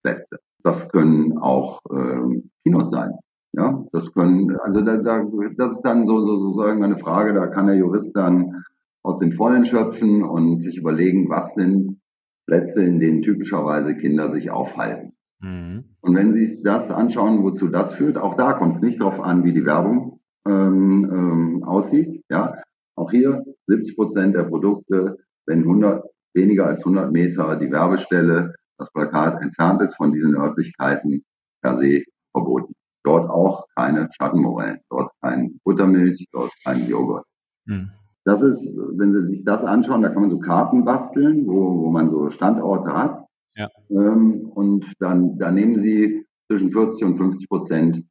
[0.04, 3.12] Äh, äh, das können auch äh, Kinos sein.
[3.52, 5.24] Ja, das können, also da, da,
[5.56, 8.64] das ist dann so, so, sozusagen eine Frage, da kann der Jurist dann
[9.02, 11.98] aus dem Vollen schöpfen und sich überlegen, was sind
[12.46, 15.12] Plätze, in denen typischerweise Kinder sich aufhalten.
[15.40, 15.84] Mhm.
[16.00, 19.20] Und wenn Sie sich das anschauen, wozu das führt, auch da kommt es nicht darauf
[19.20, 22.15] an, wie die Werbung ähm, ähm, aussieht.
[22.28, 22.60] Ja,
[22.96, 28.90] auch hier 70 Prozent der Produkte, wenn 100 weniger als 100 Meter die Werbestelle, das
[28.92, 31.24] Plakat entfernt ist von diesen Örtlichkeiten,
[31.62, 32.74] per se verboten.
[33.04, 37.24] Dort auch keine Schattenmorellen, dort kein Buttermilch, dort kein Joghurt.
[37.64, 37.90] Mhm.
[38.24, 41.90] Das ist, wenn Sie sich das anschauen, da kann man so Karten basteln, wo, wo
[41.90, 43.24] man so Standorte hat.
[43.54, 43.70] Ja.
[43.88, 48.04] Ähm, und dann, dann nehmen Sie zwischen 40 und 50 Prozent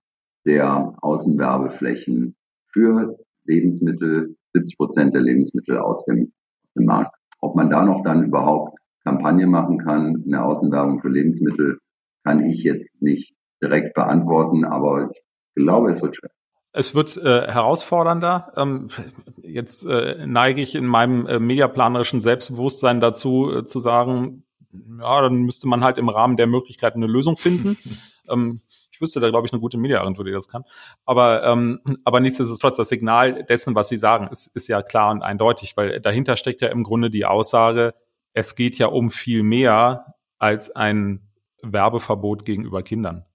[0.45, 2.35] der Außenwerbeflächen
[2.71, 6.33] für Lebensmittel, 70 Prozent der Lebensmittel aus dem,
[6.75, 7.15] dem Markt.
[7.41, 11.79] Ob man da noch dann überhaupt Kampagne machen kann, eine Außenwerbung für Lebensmittel,
[12.23, 15.21] kann ich jetzt nicht direkt beantworten, aber ich
[15.55, 16.31] glaube, es wird schwer.
[16.77, 18.51] Es wird äh, herausfordernder.
[18.57, 18.89] Ähm,
[19.41, 24.43] jetzt äh, neige ich in meinem äh, mediaplanerischen Selbstbewusstsein dazu, äh, zu sagen,
[25.01, 27.77] ja, dann müsste man halt im Rahmen der Möglichkeiten eine Lösung finden.
[28.29, 28.59] ähm,
[28.95, 30.63] ich wüsste da, glaube ich, eine gute Mediaagentur, die das kann.
[31.05, 35.21] Aber, ähm, aber nichtsdestotrotz, das Signal dessen, was Sie sagen, ist, ist ja klar und
[35.21, 37.93] eindeutig, weil dahinter steckt ja im Grunde die Aussage,
[38.33, 41.27] es geht ja um viel mehr als ein
[41.61, 43.25] Werbeverbot gegenüber Kindern.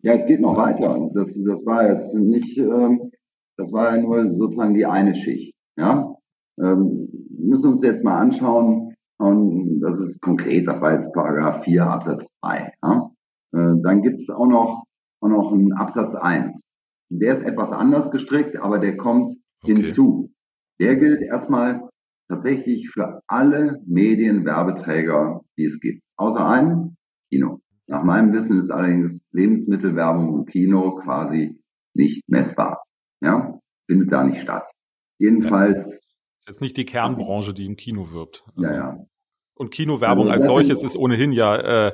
[0.00, 1.10] Ja, es geht noch weiter.
[1.14, 3.12] Das, das war jetzt nicht, ähm,
[3.58, 5.54] das war ja nur sozusagen die eine Schicht.
[5.76, 6.16] Ja,
[6.58, 8.94] ähm, müssen uns jetzt mal anschauen.
[9.18, 12.72] Und das ist konkret, das war jetzt Paragraph 4 Absatz 2.
[12.82, 13.10] Ja?
[13.54, 14.84] Äh, dann gibt es auch noch,
[15.22, 16.62] auch noch einen Absatz 1.
[17.10, 19.74] Der ist etwas anders gestrickt, aber der kommt okay.
[19.74, 20.32] hinzu.
[20.80, 21.88] Der gilt erstmal
[22.28, 26.02] tatsächlich für alle Medienwerbeträger, die es gibt.
[26.16, 26.96] Außer einem
[27.30, 27.60] Kino.
[27.86, 31.60] Nach meinem Wissen ist allerdings Lebensmittelwerbung im Kino quasi
[31.94, 32.82] nicht messbar.
[33.20, 34.70] Ja, findet da nicht statt.
[35.18, 35.76] Jedenfalls.
[35.76, 35.98] Ja,
[36.38, 38.44] ist jetzt nicht die Kernbranche, die im Kino wirbt.
[38.56, 39.06] Also, ja, ja.
[39.54, 41.92] Und Kinowerbung also, als solches ist ohnehin ja äh,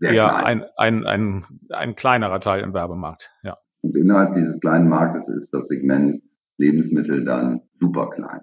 [0.00, 3.32] eher ein, ein, ein, ein kleinerer Teil im Werbemarkt.
[3.42, 3.56] Ja.
[3.82, 6.22] Und innerhalb dieses kleinen Marktes ist das Segment
[6.58, 8.40] Lebensmittel dann super klein.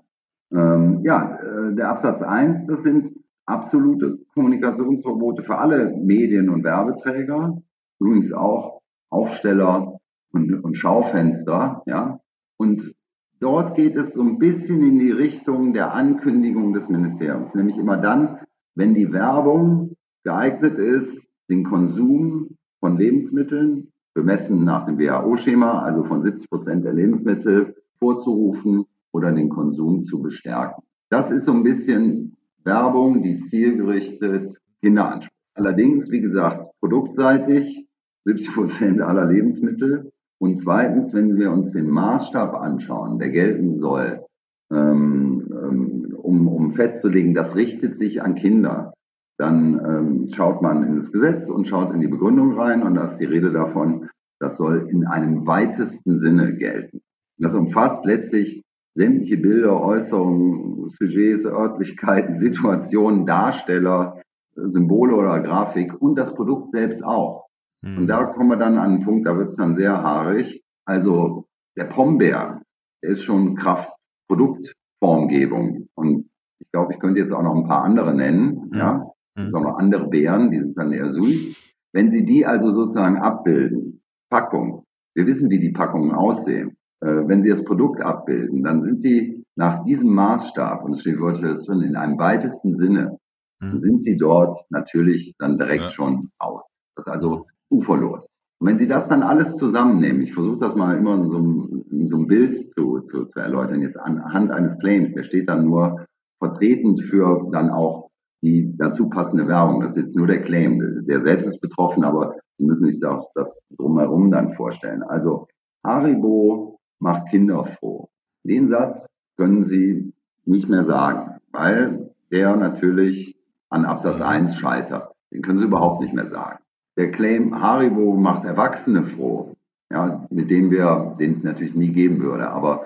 [0.52, 3.12] Ähm, ja, äh, der Absatz 1, das sind
[3.46, 7.62] absolute Kommunikationsverbote für alle Medien und Werbeträger,
[8.00, 10.00] übrigens auch Aufsteller
[10.32, 12.20] und, und Schaufenster, ja.
[12.58, 12.96] Und
[13.40, 17.98] dort geht es so ein bisschen in die Richtung der Ankündigung des Ministeriums, nämlich immer
[17.98, 18.40] dann,
[18.76, 26.22] wenn die Werbung geeignet ist, den Konsum von Lebensmitteln, bemessen nach dem WHO-Schema, also von
[26.22, 30.84] 70 Prozent der Lebensmittel, vorzurufen oder den Konsum zu bestärken.
[31.10, 35.34] Das ist so ein bisschen Werbung, die zielgerichtet Kinder anspricht.
[35.56, 37.86] Allerdings, wie gesagt, produktseitig
[38.26, 40.12] 70 Prozent aller Lebensmittel.
[40.40, 44.26] Und zweitens, wenn wir uns den Maßstab anschauen, der gelten soll,
[44.72, 48.94] ähm, ähm, um, um festzulegen, das richtet sich an Kinder,
[49.38, 53.06] dann ähm, schaut man in das Gesetz und schaut in die Begründung rein und da
[53.06, 57.02] ist die Rede davon, das soll in einem weitesten Sinne gelten.
[57.38, 58.64] Das umfasst letztlich
[58.96, 64.22] sämtliche Bilder, Äußerungen, Sujets, Örtlichkeiten, Situationen, Darsteller,
[64.56, 67.48] Symbole oder Grafik und das Produkt selbst auch.
[67.82, 67.98] Mhm.
[68.00, 70.64] Und da kommen wir dann an einen Punkt, da wird es dann sehr haarig.
[70.86, 72.62] Also der Pombeer,
[73.02, 75.88] der ist schon Kraftproduktformgebung.
[75.96, 78.78] Und ich glaube, ich könnte jetzt auch noch ein paar andere nennen, mhm.
[78.78, 79.52] ja, mhm.
[79.52, 81.56] noch andere Bären, die sind dann eher süß.
[81.94, 84.84] Wenn Sie die also sozusagen abbilden, Packung,
[85.16, 86.76] wir wissen, wie die Packungen aussehen.
[87.02, 91.20] Äh, wenn Sie das Produkt abbilden, dann sind Sie nach diesem Maßstab, und es steht
[91.20, 93.20] wörtlich drin, in einem weitesten Sinne,
[93.62, 93.78] mhm.
[93.78, 95.90] sind Sie dort natürlich dann direkt ja.
[95.90, 96.68] schon aus.
[96.96, 98.28] Das ist also uferlos.
[98.60, 101.86] Und wenn Sie das dann alles zusammennehmen, ich versuche das mal immer in so einem,
[101.92, 105.66] in so einem Bild zu, zu, zu erläutern, jetzt anhand eines Claims, der steht dann
[105.66, 106.06] nur
[106.40, 108.03] vertretend für dann auch
[108.44, 109.82] die dazu passende Werbung.
[109.82, 111.06] Das ist jetzt nur der Claim.
[111.08, 115.02] Der selbst ist betroffen, aber Sie müssen sich auch das drumherum dann vorstellen.
[115.02, 115.48] Also
[115.84, 118.10] Haribo macht Kinder froh.
[118.44, 120.14] Den Satz können Sie
[120.46, 125.14] nicht mehr sagen, weil der natürlich an Absatz 1 scheitert.
[125.32, 126.60] Den können Sie überhaupt nicht mehr sagen.
[126.98, 129.56] Der Claim Haribo macht Erwachsene froh,
[129.92, 132.86] ja, mit dem wir, den es natürlich nie geben würde, aber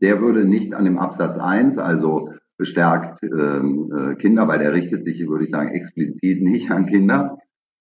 [0.00, 5.02] der würde nicht an dem Absatz 1, also bestärkt ähm, äh, Kinder, weil der richtet
[5.02, 7.38] sich, würde ich sagen, explizit nicht an Kinder.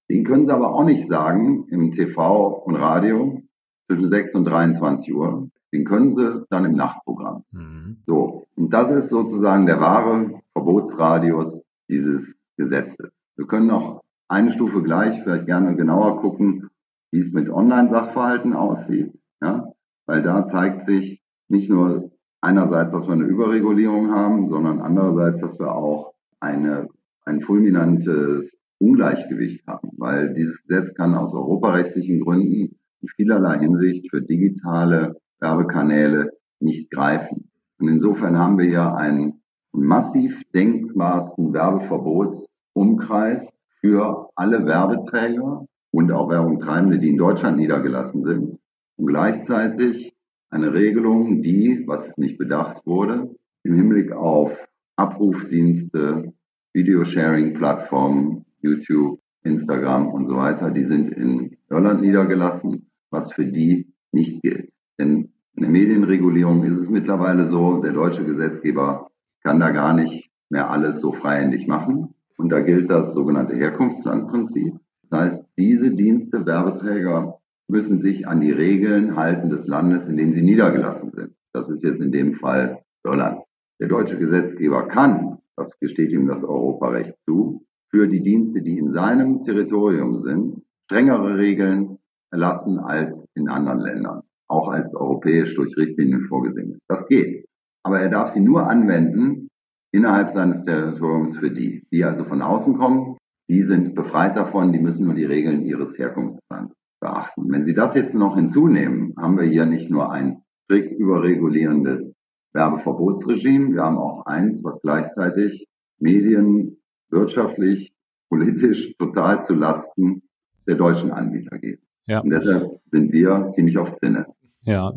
[0.09, 3.41] Den können Sie aber auch nicht sagen im TV und Radio
[3.87, 5.49] zwischen 6 und 23 Uhr.
[5.73, 7.43] Den können Sie dann im Nachtprogramm.
[7.51, 7.97] Mhm.
[8.05, 8.45] So.
[8.55, 13.11] Und das ist sozusagen der wahre Verbotsradius dieses Gesetzes.
[13.35, 16.69] Wir können noch eine Stufe gleich vielleicht gerne genauer gucken,
[17.11, 19.19] wie es mit Online-Sachverhalten aussieht.
[19.41, 19.71] Ja?
[20.05, 22.11] Weil da zeigt sich nicht nur
[22.43, 26.89] einerseits, dass wir eine Überregulierung haben, sondern andererseits, dass wir auch eine,
[27.25, 34.21] ein fulminantes Ungleichgewicht haben, weil dieses Gesetz kann aus europarechtlichen Gründen in vielerlei Hinsicht für
[34.21, 37.49] digitale Werbekanäle nicht greifen.
[37.79, 46.99] Und insofern haben wir hier einen massiv denkbarsten Werbeverbotsumkreis für alle Werbeträger und auch Werbungtreibende,
[46.99, 48.59] die in Deutschland niedergelassen sind.
[48.97, 50.12] Und gleichzeitig
[50.53, 54.55] eine Regelung, die, was nicht bedacht wurde, im Hinblick auf
[54.95, 56.31] Abrufdienste,
[56.73, 64.43] Videosharing-Plattformen, YouTube, Instagram und so weiter, die sind in Irland niedergelassen, was für die nicht
[64.43, 64.71] gilt.
[64.99, 69.09] Denn in der Medienregulierung ist es mittlerweile so, der deutsche Gesetzgeber
[69.41, 72.13] kann da gar nicht mehr alles so freihändig machen.
[72.37, 74.75] Und da gilt das sogenannte Herkunftslandprinzip.
[75.01, 80.31] Das heißt, diese Dienste, Werbeträger müssen sich an die Regeln halten des Landes, in dem
[80.31, 81.33] sie niedergelassen sind.
[81.53, 83.41] Das ist jetzt in dem Fall Irland.
[83.79, 88.91] Der deutsche Gesetzgeber kann, das gesteht ihm das Europarecht zu, für die Dienste, die in
[88.91, 91.99] seinem Territorium sind, strengere Regeln
[92.31, 96.81] erlassen als in anderen Ländern, auch als europäisch durch Richtlinien vorgesehen ist.
[96.87, 97.45] Das geht.
[97.83, 99.49] Aber er darf sie nur anwenden
[99.91, 103.17] innerhalb seines Territoriums für die, die also von außen kommen.
[103.49, 107.51] Die sind befreit davon, die müssen nur die Regeln ihres Herkunftslandes beachten.
[107.51, 112.15] Wenn Sie das jetzt noch hinzunehmen, haben wir hier nicht nur ein strikt überregulierendes
[112.53, 115.67] Werbeverbotsregime, wir haben auch eins, was gleichzeitig
[115.99, 116.77] Medien
[117.09, 117.93] wirtschaftlich,
[118.29, 120.23] politisch total zu Lasten
[120.67, 121.81] der deutschen Anbieter geht.
[122.05, 122.21] Ja.
[122.21, 124.27] Und deshalb sind wir ziemlich auf Zinne.
[124.61, 124.93] Ja,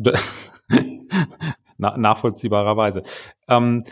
[1.77, 3.03] nachvollziehbarerweise.
[3.47, 3.83] Ähm,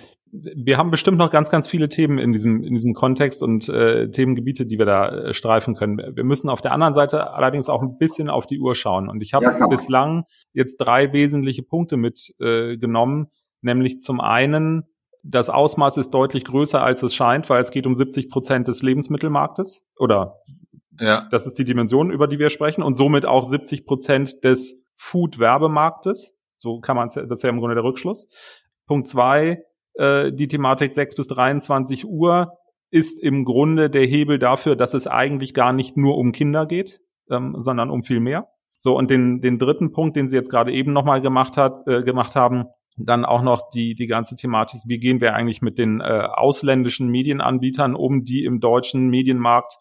[0.56, 4.10] wir haben bestimmt noch ganz, ganz viele Themen in diesem, in diesem Kontext und äh,
[4.10, 5.98] Themengebiete, die wir da äh, streifen können.
[6.16, 9.10] Wir müssen auf der anderen Seite allerdings auch ein bisschen auf die Uhr schauen.
[9.10, 13.30] Und ich habe ja, bislang jetzt drei wesentliche Punkte mitgenommen, äh,
[13.62, 14.84] nämlich zum einen,
[15.24, 18.84] das Ausmaß ist deutlich größer, als es scheint, weil es geht um 70 Prozent des
[18.84, 20.38] Lebensmittelmarktes oder
[21.00, 21.28] ja.
[21.32, 26.36] das ist die Dimension, über die wir sprechen und somit auch 70 Prozent des Food-Werbemarktes.
[26.58, 28.30] So kann man, das ist ja im Grunde der Rückschluss.
[28.88, 29.64] Punkt zwei,
[29.98, 32.52] äh, die Thematik 6 bis 23 Uhr
[32.92, 37.00] ist im Grunde der Hebel dafür, dass es eigentlich gar nicht nur um Kinder geht,
[37.30, 38.48] ähm, sondern um viel mehr.
[38.78, 42.04] So, und den, den dritten Punkt, den Sie jetzt gerade eben nochmal gemacht hat, äh,
[42.04, 42.66] gemacht haben,
[42.98, 47.10] dann auch noch die, die ganze Thematik, wie gehen wir eigentlich mit den äh, ausländischen
[47.10, 49.74] Medienanbietern um, die im deutschen Medienmarkt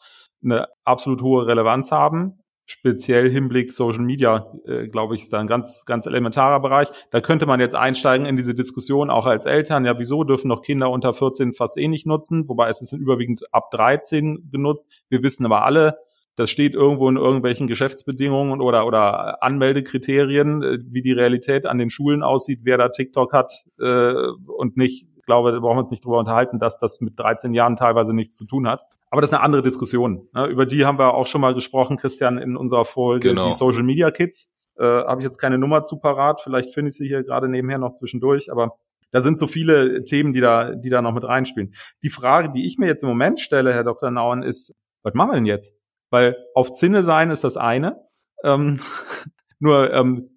[0.42, 5.46] eine absolut hohe Relevanz haben speziell Hinblick Social Media, äh, glaube ich, ist da ein
[5.46, 6.88] ganz, ganz elementarer Bereich.
[7.10, 9.84] Da könnte man jetzt einsteigen in diese Diskussion, auch als Eltern.
[9.84, 12.48] Ja, wieso dürfen noch Kinder unter 14 fast eh nicht nutzen?
[12.48, 14.86] Wobei es ist überwiegend ab 13 genutzt.
[15.08, 15.98] Wir wissen aber alle,
[16.36, 21.90] das steht irgendwo in irgendwelchen Geschäftsbedingungen oder, oder Anmeldekriterien, äh, wie die Realität an den
[21.90, 24.14] Schulen aussieht, wer da TikTok hat äh,
[24.46, 25.06] und nicht.
[25.24, 28.12] Ich glaube, da brauchen wir uns nicht drüber unterhalten, dass das mit 13 Jahren teilweise
[28.12, 28.84] nichts zu tun hat.
[29.08, 30.28] Aber das ist eine andere Diskussion.
[30.34, 30.48] Ne?
[30.48, 33.46] Über die haben wir auch schon mal gesprochen, Christian, in unserer Folge, genau.
[33.46, 34.52] die Social Media Kids.
[34.76, 36.42] Äh, Habe ich jetzt keine Nummer zu parat.
[36.42, 38.52] Vielleicht finde ich sie hier gerade nebenher noch zwischendurch.
[38.52, 38.76] Aber
[39.12, 41.74] da sind so viele Themen, die da, die da noch mit reinspielen.
[42.02, 44.10] Die Frage, die ich mir jetzt im Moment stelle, Herr Dr.
[44.10, 45.74] Nauen, ist, was machen wir denn jetzt?
[46.10, 47.96] Weil auf Zinne sein ist das eine.
[48.42, 48.78] Ähm,
[49.64, 50.28] nur, ähm,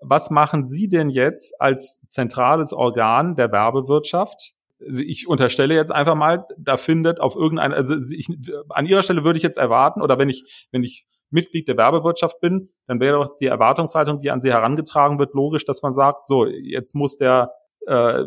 [0.00, 6.46] was machen Sie denn jetzt als zentrales Organ der Werbewirtschaft, ich unterstelle jetzt einfach mal,
[6.56, 8.28] da findet auf irgendein, also ich,
[8.68, 12.40] an ihrer Stelle würde ich jetzt erwarten, oder wenn ich, wenn ich Mitglied der Werbewirtschaft
[12.40, 16.28] bin, dann wäre doch die Erwartungshaltung, die an sie herangetragen wird, logisch, dass man sagt,
[16.28, 17.50] so, jetzt muss der,
[17.88, 18.22] äh,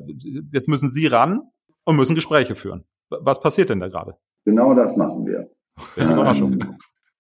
[0.52, 1.40] jetzt müssen sie ran
[1.86, 2.84] und müssen Gespräche führen.
[3.10, 4.18] Was passiert denn da gerade?
[4.44, 5.50] Genau das machen wir.
[5.96, 6.54] Überraschung.
[6.54, 6.78] Ähm,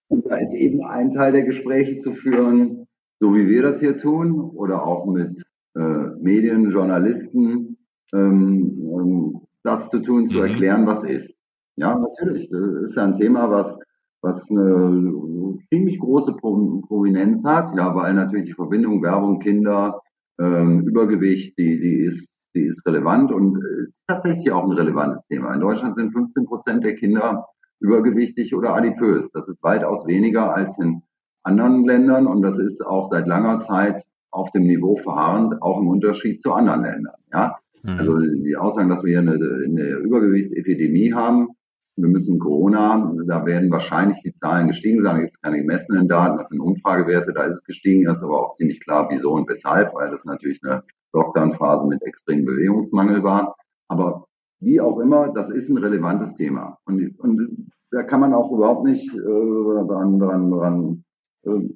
[0.09, 2.82] und da ist eben ein Teil der Gespräche zu führen,
[3.23, 5.41] so wie wir das hier tun, oder auch mit
[5.77, 7.77] äh, Medien, Journalisten,
[8.13, 10.43] ähm, das zu tun, zu mhm.
[10.43, 11.37] erklären, was ist.
[11.77, 12.49] Ja, natürlich.
[12.49, 13.79] Das ist ja ein Thema, was,
[14.21, 20.01] was eine ziemlich große Prominenz hat, ja, weil natürlich die Verbindung Werbung, Kinder,
[20.37, 25.53] ähm, Übergewicht, die, die ist, die ist relevant und ist tatsächlich auch ein relevantes Thema.
[25.53, 27.45] In Deutschland sind 15 Prozent der Kinder
[27.79, 29.31] übergewichtig oder adipös.
[29.31, 31.03] Das ist weitaus weniger als in
[31.43, 35.87] anderen Ländern und das ist auch seit langer Zeit auf dem Niveau verharrend, auch im
[35.87, 37.15] Unterschied zu anderen Ländern.
[37.31, 37.57] Ja?
[37.83, 37.97] Mhm.
[37.99, 41.49] Also die Aussagen, dass wir hier eine, eine Übergewichtsepidemie haben,
[41.95, 45.15] wir müssen Corona, da werden wahrscheinlich die Zahlen gestiegen sein.
[45.15, 48.23] Da gibt es keine gemessenen Daten, das sind Umfragewerte, da ist es gestiegen, das ist
[48.23, 53.23] aber auch ziemlich klar, wieso und weshalb, weil das natürlich eine Lockdown-Phase mit extremem Bewegungsmangel
[53.23, 53.55] war.
[53.89, 54.25] Aber
[54.59, 56.79] wie auch immer, das ist ein relevantes Thema.
[56.85, 61.03] Und, und da kann man auch überhaupt nicht äh, dran, dran, dran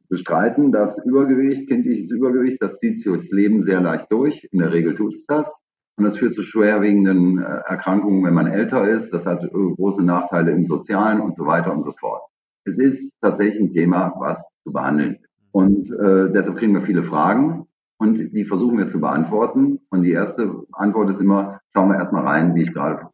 [0.09, 4.47] bestreiten, dass Übergewicht, kindliches Übergewicht, das zieht sich durchs Leben sehr leicht durch.
[4.51, 5.61] In der Regel tut es das.
[5.97, 9.13] Und das führt zu schwerwiegenden äh, Erkrankungen, wenn man älter ist.
[9.13, 12.21] Das hat äh, große Nachteile im Sozialen und so weiter und so fort.
[12.65, 15.17] Es ist tatsächlich ein Thema, was zu behandeln.
[15.51, 17.65] Und äh, deshalb kriegen wir viele Fragen
[17.97, 19.79] und die versuchen wir zu beantworten.
[19.89, 23.07] Und die erste Antwort ist immer, schauen wir erstmal rein, wie ich gerade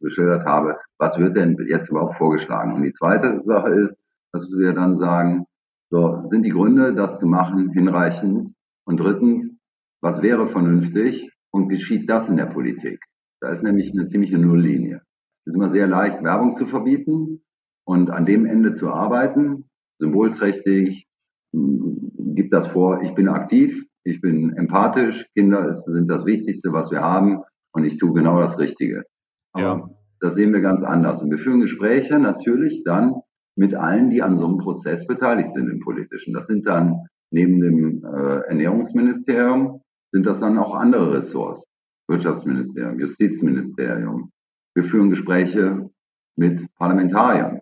[0.00, 2.72] geschildert habe, was wird denn jetzt überhaupt vorgeschlagen?
[2.72, 3.98] Und die zweite Sache ist,
[4.32, 5.44] dass wir dann sagen,
[5.90, 8.52] so, sind die Gründe, das zu machen, hinreichend?
[8.84, 9.54] Und drittens,
[10.00, 11.30] was wäre vernünftig?
[11.50, 13.00] und geschieht das in der Politik.
[13.40, 15.02] Da ist nämlich eine ziemliche Nulllinie.
[15.44, 17.42] Es ist immer sehr leicht, Werbung zu verbieten
[17.84, 21.06] und an dem Ende zu arbeiten, symbolträchtig,
[21.52, 26.90] hm, gibt das vor, ich bin aktiv, ich bin empathisch, Kinder sind das Wichtigste, was
[26.90, 29.04] wir haben und ich tue genau das Richtige.
[29.52, 29.90] Aber ja.
[30.20, 31.22] das sehen wir ganz anders.
[31.22, 33.14] Und wir führen Gespräche natürlich dann
[33.60, 36.32] mit allen, die an so einem Prozess beteiligt sind im Politischen.
[36.32, 41.66] Das sind dann neben dem äh, Ernährungsministerium sind das dann auch andere Ressorts.
[42.08, 44.32] Wirtschaftsministerium, Justizministerium.
[44.74, 45.90] Wir führen Gespräche
[46.36, 47.60] mit Parlamentariern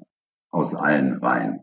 [0.52, 1.62] aus allen Reihen.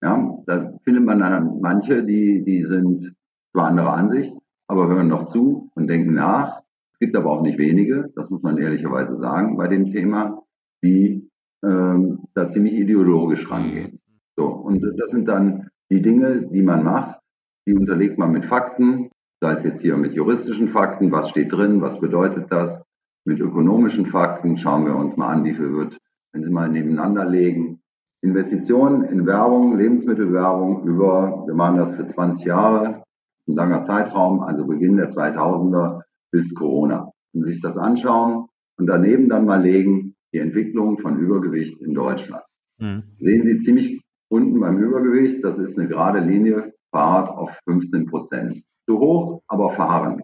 [0.00, 3.14] Ja, da findet man dann manche, die, die sind
[3.52, 4.32] zwar anderer Ansicht,
[4.68, 6.60] aber hören noch zu und denken nach.
[6.92, 10.40] Es gibt aber auch nicht wenige, das muss man ehrlicherweise sagen, bei dem Thema,
[10.84, 11.25] die
[11.66, 13.98] ähm, da ziemlich ideologisch rangehen.
[14.36, 17.18] So, und das sind dann die Dinge, die man macht,
[17.66, 21.80] die unterlegt man mit Fakten, sei es jetzt hier mit juristischen Fakten, was steht drin,
[21.80, 22.82] was bedeutet das,
[23.26, 25.98] mit ökonomischen Fakten schauen wir uns mal an, wie viel wird,
[26.32, 27.80] wenn Sie mal nebeneinander legen.
[28.22, 33.02] Investitionen in Werbung, Lebensmittelwerbung über, wir machen das für 20 Jahre,
[33.48, 37.10] ein langer Zeitraum, also Beginn der 2000er bis Corona.
[37.32, 38.46] Sie sich das anschauen
[38.78, 40.05] und daneben dann mal legen,
[40.36, 42.44] die Entwicklung von Übergewicht in Deutschland.
[42.78, 43.04] Mhm.
[43.18, 48.62] Sehen Sie ziemlich unten beim Übergewicht, das ist eine gerade Linie, Fahrt auf 15 Prozent
[48.86, 50.20] zu hoch, aber verharren.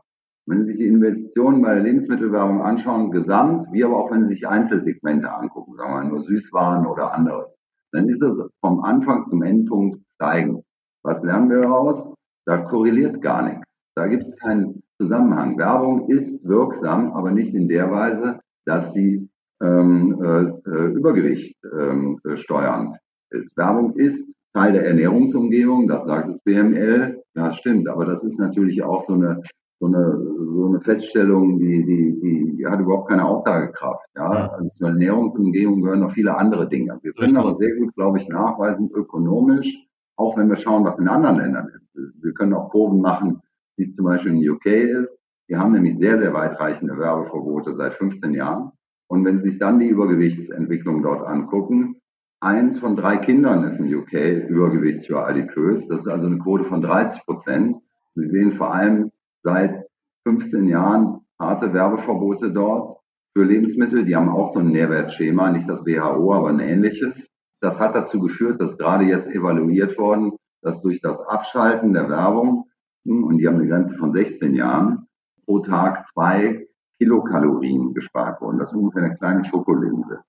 [0.46, 4.34] Wenn Sie sich die Investitionen bei der Lebensmittelwerbung anschauen, gesamt, wie aber auch wenn Sie
[4.34, 7.56] sich Einzelsegmente angucken, sagen wir mal nur Süßwaren oder anderes,
[7.92, 10.62] dann ist es vom Anfang zum Endpunkt steigend.
[11.04, 12.12] Was lernen wir daraus?
[12.44, 13.64] Da korreliert gar nichts.
[13.96, 15.56] Da gibt es keinen Zusammenhang.
[15.56, 19.28] Werbung ist wirksam, aber nicht in der Weise, dass sie
[19.62, 22.94] ähm, äh, äh Übergewicht ähm, steuernd
[23.30, 23.56] ist.
[23.56, 27.22] Werbung ist Teil der Ernährungsumgebung, das sagt das BML.
[27.34, 29.40] Ja, stimmt, aber das ist natürlich auch so eine,
[29.80, 30.18] so eine,
[30.54, 34.04] so eine Feststellung, die, die, die, die hat überhaupt keine Aussagekraft.
[34.14, 36.98] Ja, also zur Ernährungsumgebung gehören noch viele andere Dinge.
[37.02, 37.38] Wir können Richtig.
[37.38, 41.68] aber sehr gut, glaube ich, nachweisen, ökonomisch, auch wenn wir schauen, was in anderen Ländern
[41.76, 41.90] ist.
[41.94, 43.40] Wir können auch Kurven machen,
[43.76, 45.18] wie es zum Beispiel in UK ist.
[45.48, 48.72] Wir haben nämlich sehr, sehr weitreichende Werbeverbote seit 15 Jahren.
[49.12, 52.00] Und wenn Sie sich dann die Übergewichtsentwicklung dort angucken,
[52.40, 55.86] eins von drei Kindern ist in UK übergewichtig oder adipös.
[55.86, 57.76] Das ist also eine Quote von 30 Prozent.
[58.14, 59.84] Sie sehen vor allem seit
[60.26, 63.00] 15 Jahren harte Werbeverbote dort
[63.36, 64.06] für Lebensmittel.
[64.06, 67.28] Die haben auch so ein Nährwertschema, nicht das WHO, aber ein ähnliches.
[67.60, 72.64] Das hat dazu geführt, dass gerade jetzt evaluiert worden, dass durch das Abschalten der Werbung,
[73.04, 75.06] und die haben eine Grenze von 16 Jahren,
[75.44, 76.66] pro Tag zwei
[77.02, 78.58] Kilokalorien gespart wurden.
[78.58, 80.20] Das ist ungefähr eine kleine Schokolinse.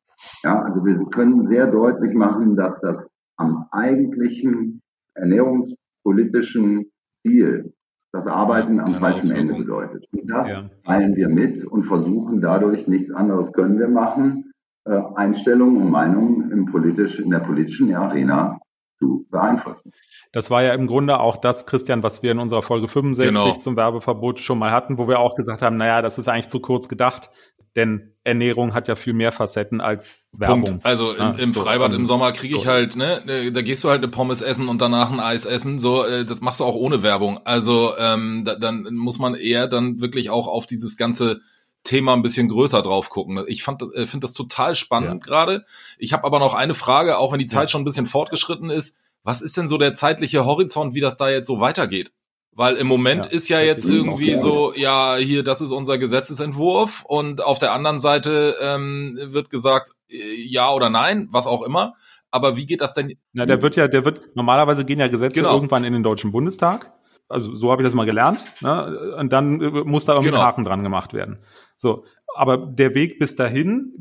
[0.43, 3.07] Ja, also wir können sehr deutlich machen, dass das
[3.38, 4.81] am eigentlichen
[5.15, 6.86] ernährungspolitischen
[7.25, 7.73] Ziel
[8.12, 10.05] das Arbeiten am falschen Ende bedeutet.
[10.12, 10.69] Und das ja.
[10.86, 14.51] teilen wir mit und versuchen dadurch, nichts anderes können wir machen,
[14.86, 18.59] äh, Einstellungen und Meinungen im politisch, in der politischen Arena
[19.04, 19.91] zu beeinflussen.
[20.32, 23.51] Das war ja im Grunde auch das, Christian, was wir in unserer Folge 65 genau.
[23.54, 26.60] zum Werbeverbot schon mal hatten, wo wir auch gesagt haben, naja, das ist eigentlich zu
[26.60, 27.30] kurz gedacht,
[27.76, 30.64] denn Ernährung hat ja viel mehr Facetten als Werbung.
[30.64, 30.86] Punkt.
[30.86, 32.70] Also im, ja, im so, Freibad im Sommer kriege ich so.
[32.70, 35.80] halt, ne, ne, da gehst du halt eine Pommes essen und danach ein Eis essen,
[35.80, 37.39] so, äh, das machst du auch ohne Werbung.
[37.45, 41.41] Also ähm, da, dann muss man eher dann wirklich auch auf dieses ganze
[41.84, 43.43] Thema ein bisschen größer drauf gucken.
[43.47, 45.29] Ich fand, äh, finde das total spannend ja.
[45.29, 45.65] gerade.
[45.97, 47.67] Ich habe aber noch eine Frage, auch wenn die Zeit ja.
[47.69, 48.99] schon ein bisschen fortgeschritten ist.
[49.23, 52.11] Was ist denn so der zeitliche Horizont, wie das da jetzt so weitergeht?
[52.55, 57.03] Weil im Moment ja, ist ja jetzt irgendwie so, ja, hier, das ist unser Gesetzesentwurf
[57.03, 61.95] und auf der anderen Seite ähm, wird gesagt, äh, ja oder nein, was auch immer.
[62.29, 63.13] Aber wie geht das denn?
[63.31, 65.53] Na, der wird ja, der wird, normalerweise gehen ja Gesetze genau.
[65.53, 66.91] irgendwann in den Deutschen Bundestag.
[67.30, 68.39] Also so habe ich das mal gelernt.
[68.61, 69.15] Ne?
[69.19, 70.41] Und dann äh, muss da irgendwie genau.
[70.41, 71.39] ein Haken dran gemacht werden.
[71.76, 72.05] So,
[72.36, 73.93] aber der Weg bis dahin,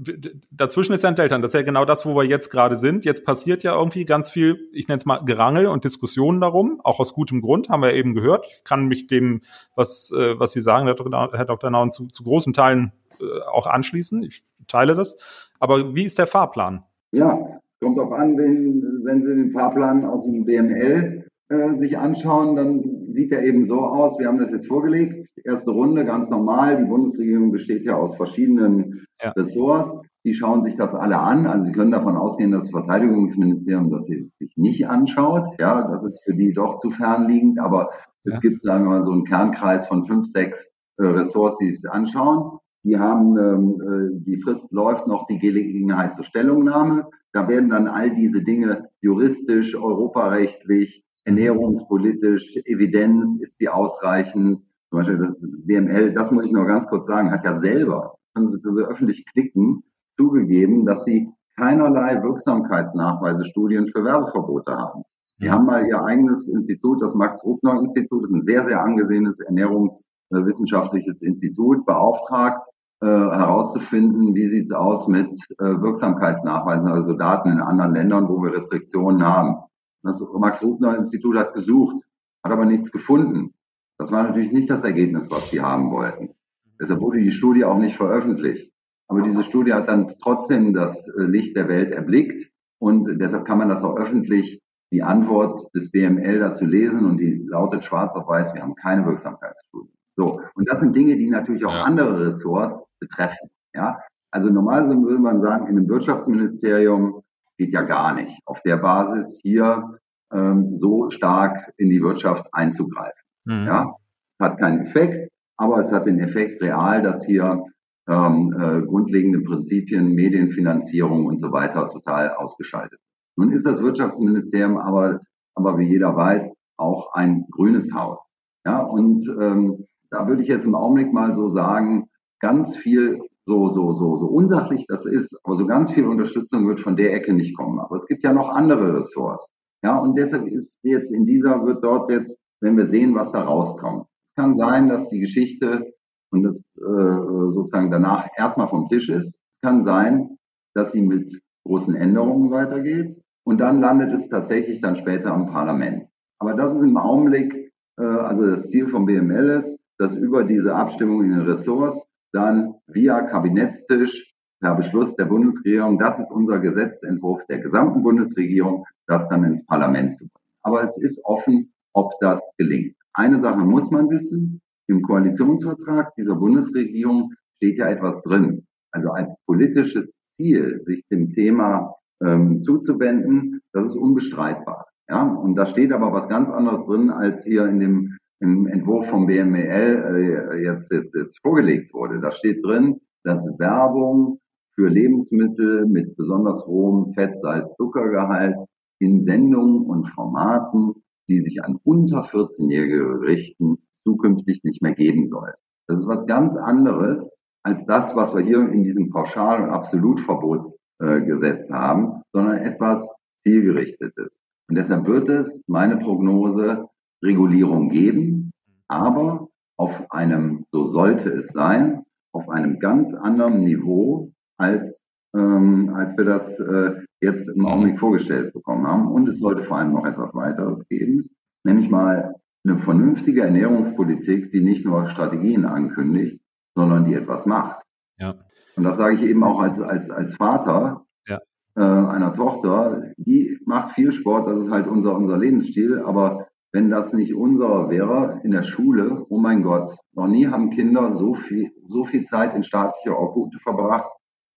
[0.51, 1.39] dazwischen ist ja ein Delta.
[1.39, 3.05] Das ist ja genau das, wo wir jetzt gerade sind.
[3.05, 6.99] Jetzt passiert ja irgendwie ganz viel, ich nenne es mal Gerangel und Diskussionen darum, auch
[7.01, 8.47] aus gutem Grund, haben wir eben gehört.
[8.51, 9.41] Ich kann mich dem,
[9.75, 11.71] was, äh, was Sie sagen, Herr Dr.
[11.71, 14.23] Nauen, zu, zu großen Teilen äh, auch anschließen.
[14.23, 15.17] Ich teile das.
[15.59, 16.85] Aber wie ist der Fahrplan?
[17.13, 17.39] Ja,
[17.81, 23.09] kommt auch an, wenn, wenn Sie den Fahrplan aus dem BML äh, sich anschauen, dann
[23.09, 24.19] sieht er eben so aus.
[24.19, 25.33] Wir haben das jetzt vorgelegt.
[25.45, 26.79] Erste Runde, ganz normal.
[26.79, 29.31] Die Bundesregierung besteht ja aus verschiedenen ja.
[29.31, 29.95] Ressorts.
[30.25, 31.47] Die schauen sich das alle an.
[31.47, 35.47] Also Sie können davon ausgehen, dass das Verteidigungsministerium das sich nicht anschaut.
[35.59, 37.61] Ja, das ist für die doch zu fernliegend.
[37.61, 37.91] Aber
[38.25, 38.35] ja.
[38.35, 41.85] es gibt, sagen wir mal, so einen Kernkreis von fünf, sechs äh, Ressorts, die es
[41.85, 42.59] anschauen.
[42.85, 47.07] Die haben, ähm, äh, die Frist läuft noch die Gelegenheit zur Stellungnahme.
[47.33, 54.61] Da werden dann all diese Dinge juristisch, europarechtlich, ernährungspolitisch, Evidenz, ist die ausreichend?
[54.91, 58.47] Zum Beispiel das WML, das muss ich nur ganz kurz sagen, hat ja selber, können
[58.47, 59.83] Sie, können Sie öffentlich klicken,
[60.17, 65.03] zugegeben, dass sie keinerlei Wirksamkeitsnachweise, Studien für Werbeverbote haben.
[65.41, 71.21] Die haben mal ihr eigenes Institut, das Max-Rubner-Institut, das ist ein sehr, sehr angesehenes ernährungswissenschaftliches
[71.21, 72.65] Institut, beauftragt,
[73.01, 78.53] äh, herauszufinden, wie sieht's aus mit äh, Wirksamkeitsnachweisen, also Daten in anderen Ländern, wo wir
[78.53, 79.57] Restriktionen haben.
[80.03, 82.03] Das Max-Rubner-Institut hat gesucht,
[82.45, 83.55] hat aber nichts gefunden.
[83.99, 86.35] Das war natürlich nicht das Ergebnis, was sie haben wollten.
[86.81, 88.73] Deshalb wurde die Studie auch nicht veröffentlicht.
[89.09, 93.59] Aber diese Studie hat dann trotzdem das äh, Licht der Welt erblickt und deshalb kann
[93.59, 98.27] man das auch öffentlich die Antwort des BML dazu lesen und die lautet schwarz auf
[98.27, 99.93] weiß, wir haben keine Wirksamkeitsstudie.
[100.17, 100.41] So.
[100.55, 101.85] Und das sind Dinge, die natürlich auch ja.
[101.85, 103.51] andere Ressorts betreffen.
[103.75, 104.01] Ja.
[104.31, 107.22] Also normalerweise würde man sagen, in einem Wirtschaftsministerium
[107.63, 109.99] geht ja gar nicht, auf der Basis hier
[110.33, 113.23] ähm, so stark in die Wirtschaft einzugreifen.
[113.45, 113.67] Mhm.
[113.67, 113.95] Ja,
[114.39, 117.63] es hat keinen Effekt, aber es hat den Effekt real, dass hier
[118.09, 122.99] ähm, äh, grundlegende Prinzipien, Medienfinanzierung und so weiter total ausgeschaltet.
[123.37, 125.21] Nun ist das Wirtschaftsministerium aber,
[125.55, 128.27] aber wie jeder weiß, auch ein grünes Haus.
[128.67, 132.09] Ja, und ähm, da würde ich jetzt im Augenblick mal so sagen,
[132.41, 136.81] ganz viel so, so, so, so unsachlich das ist, aber so ganz viel Unterstützung wird
[136.81, 137.81] von der Ecke nicht kommen.
[137.81, 139.53] Aber es gibt ja noch andere Ressorts.
[139.85, 143.43] Ja, und deshalb ist jetzt in dieser, wird dort jetzt, wenn wir sehen, was da
[143.43, 144.07] rauskommt.
[144.31, 145.93] Es kann sein, dass die Geschichte
[146.31, 149.41] und das äh, sozusagen danach erstmal vom Tisch ist.
[149.41, 150.39] Es kann sein,
[150.75, 156.07] dass sie mit großen Änderungen weitergeht und dann landet es tatsächlich dann später am Parlament.
[156.39, 160.75] Aber das ist im Augenblick, äh, also das Ziel vom BML ist, dass über diese
[160.75, 167.45] Abstimmung in den Ressorts dann via Kabinettstisch per Beschluss der Bundesregierung, das ist unser Gesetzentwurf
[167.47, 170.47] der gesamten Bundesregierung, das dann ins Parlament zu bringen.
[170.63, 172.97] Aber es ist offen, ob das gelingt.
[173.15, 178.67] Eine Sache muss man wissen, im Koalitionsvertrag dieser Bundesregierung steht ja etwas drin.
[178.93, 184.87] Also als politisches Ziel, sich dem Thema ähm, zuzuwenden, das ist unbestreitbar.
[185.09, 189.09] Ja, und da steht aber was ganz anderes drin, als hier in dem im Entwurf
[189.09, 192.21] vom BMWL äh, jetzt, jetzt, jetzt vorgelegt wurde.
[192.21, 194.41] Da steht drin, dass Werbung
[194.75, 198.57] für Lebensmittel mit besonders hohem Fett, Salz, Zuckergehalt
[198.99, 200.95] in Sendungen und Formaten,
[201.29, 205.53] die sich an unter 14-Jährige richten, zukünftig nicht mehr geben soll.
[205.87, 211.71] Das ist was ganz anderes als das, was wir hier in diesem Pauschal- und Absolutverbotsgesetz
[211.71, 213.09] äh, haben, sondern etwas
[213.45, 214.41] zielgerichtetes.
[214.69, 216.89] Und deshalb wird es, meine Prognose,
[217.23, 218.53] Regulierung geben,
[218.89, 225.03] aber auf einem, so sollte es sein, auf einem ganz anderen Niveau, als,
[225.35, 229.09] ähm, als wir das äh, jetzt im Augenblick vorgestellt bekommen haben.
[229.09, 231.31] Und es sollte vor allem noch etwas weiteres geben,
[231.65, 236.41] nämlich mal eine vernünftige Ernährungspolitik, die nicht nur Strategien ankündigt,
[236.75, 237.83] sondern die etwas macht.
[238.19, 238.37] Ja.
[238.77, 241.39] Und das sage ich eben auch als, als, als Vater ja.
[241.75, 246.42] äh, einer Tochter, die macht viel Sport, das ist halt unser, unser Lebensstil, aber
[246.73, 251.11] wenn das nicht unserer wäre in der Schule, oh mein Gott, noch nie haben Kinder
[251.11, 254.11] so viel, so viel Zeit in staatlicher Obhut verbracht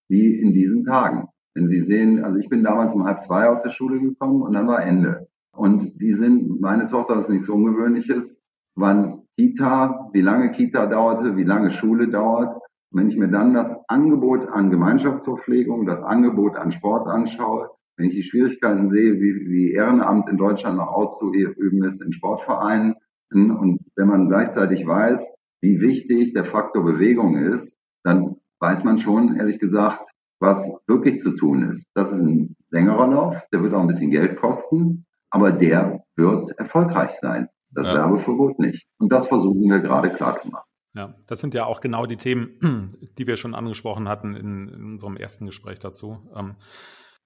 [0.08, 1.28] wie in diesen Tagen.
[1.54, 4.54] Wenn Sie sehen, also ich bin damals um halb zwei aus der Schule gekommen und
[4.54, 5.28] dann war Ende.
[5.54, 8.40] Und die sind, meine Tochter ist nichts Ungewöhnliches,
[8.74, 12.54] wann Kita, wie lange Kita dauerte, wie lange Schule dauert.
[12.90, 18.06] Und wenn ich mir dann das Angebot an Gemeinschaftsverpflegung, das Angebot an Sport anschaue, wenn
[18.06, 22.94] ich die Schwierigkeiten sehe, wie, wie Ehrenamt in Deutschland noch auszuüben ist in Sportvereinen
[23.30, 29.36] und wenn man gleichzeitig weiß, wie wichtig der Faktor Bewegung ist, dann weiß man schon,
[29.36, 30.06] ehrlich gesagt,
[30.38, 31.86] was wirklich zu tun ist.
[31.94, 36.50] Das ist ein längerer Lauf, der wird auch ein bisschen Geld kosten, aber der wird
[36.58, 37.48] erfolgreich sein.
[37.70, 37.94] Das ja.
[37.94, 38.86] Werbeverbot nicht.
[38.98, 40.64] Und das versuchen wir gerade klarzumachen.
[40.94, 44.84] Ja, das sind ja auch genau die Themen, die wir schon angesprochen hatten in, in
[44.92, 46.26] unserem ersten Gespräch dazu.
[46.34, 46.56] Ähm,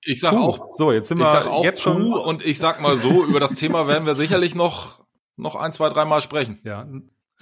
[0.04, 2.96] ich sag puh, auch, so jetzt sind wir auch jetzt schon und ich sag mal
[2.96, 5.04] so, über das Thema werden wir sicherlich noch
[5.36, 6.60] noch ein, zwei, dreimal sprechen.
[6.64, 6.86] Ja,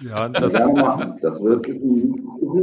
[0.00, 0.72] ja, das, das,
[1.20, 2.14] das wird ist ein,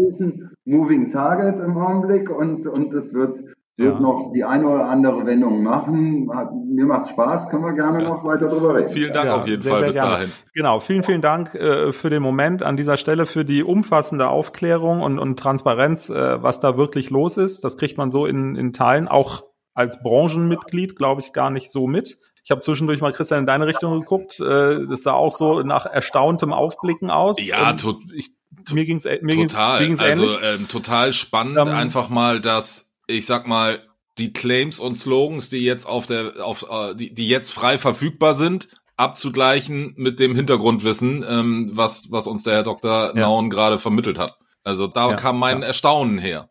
[0.08, 3.40] ist ein Moving Target im Augenblick und und es wird
[3.78, 4.00] wird ja.
[4.00, 6.30] noch die eine oder andere Wendung machen.
[6.34, 8.10] Hat, mir macht Spaß, können wir gerne ja.
[8.10, 8.88] noch weiter drüber reden.
[8.88, 10.12] Vielen Dank ja, auf jeden sehr, Fall sehr bis gerne.
[10.12, 10.32] dahin.
[10.54, 15.02] Genau, vielen, vielen Dank äh, für den Moment an dieser Stelle, für die umfassende Aufklärung
[15.02, 17.66] und, und Transparenz, äh, was da wirklich los ist.
[17.66, 19.44] Das kriegt man so in, in Teilen auch
[19.76, 22.18] als Branchenmitglied, glaube ich, gar nicht so mit.
[22.44, 24.40] Ich habe zwischendurch mal, Christian, in deine Richtung geguckt.
[24.40, 27.36] Äh, das sah auch so nach erstauntem Aufblicken aus.
[27.46, 28.32] Ja, tot, ich,
[28.72, 29.86] mir ging's, mir total.
[29.86, 33.82] Ging's, mir ging's also ähm, total spannend, ähm, einfach mal das ich sag mal,
[34.18, 38.34] die Claims und Slogans, die jetzt auf der, auf, äh, die, die jetzt frei verfügbar
[38.34, 43.08] sind, abzugleichen mit dem Hintergrundwissen, ähm, was, was uns der Herr Dr.
[43.08, 43.14] Ja.
[43.14, 44.38] Naun gerade vermittelt hat.
[44.64, 45.68] Also da ja, kam mein ja.
[45.68, 46.50] Erstaunen her.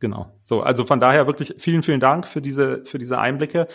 [0.00, 0.32] Genau.
[0.40, 3.68] So, also von daher wirklich vielen, vielen Dank für diese, für diese Einblicke.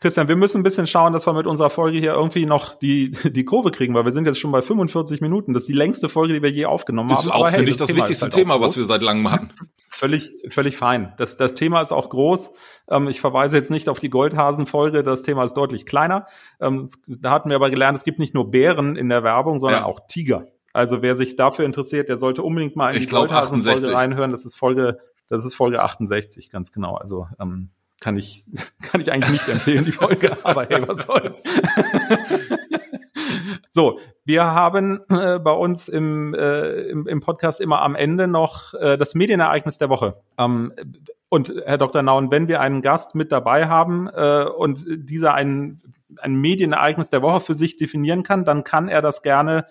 [0.00, 3.12] Christian, wir müssen ein bisschen schauen, dass wir mit unserer Folge hier irgendwie noch die,
[3.24, 5.54] die Kurve kriegen, weil wir sind jetzt schon bei 45 Minuten.
[5.54, 7.26] Das ist die längste Folge, die wir je aufgenommen ist haben.
[7.26, 9.50] Ist auch, finde hey, ich, das, das wichtigste halt Thema, was wir seit langem hatten.
[9.88, 11.14] Völlig, völlig fein.
[11.16, 12.52] Das, das Thema ist auch groß.
[12.90, 15.02] Ähm, ich verweise jetzt nicht auf die Goldhasen-Folge.
[15.02, 16.26] Das Thema ist deutlich kleiner.
[16.60, 19.80] Ähm, da hatten wir aber gelernt, es gibt nicht nur Bären in der Werbung, sondern
[19.80, 19.86] ja.
[19.86, 20.44] auch Tiger.
[20.74, 24.32] Also wer sich dafür interessiert, der sollte unbedingt mal in ich die Goldhasen-Folge reinhören.
[24.32, 24.98] Das ist Folge,
[25.28, 26.94] das ist Folge 68, ganz genau.
[26.94, 27.70] Also ähm,
[28.00, 28.44] kann ich,
[28.82, 31.42] kann ich eigentlich nicht empfehlen, die Folge, aber hey, was soll's.
[33.68, 38.74] so, wir haben äh, bei uns im, äh, im, im, Podcast immer am Ende noch
[38.74, 40.20] äh, das Medienereignis der Woche.
[40.38, 40.72] Ähm,
[41.28, 42.02] und Herr Dr.
[42.02, 45.82] Nauen, wenn wir einen Gast mit dabei haben äh, und dieser ein,
[46.18, 49.66] ein Medienereignis der Woche für sich definieren kann, dann kann er das gerne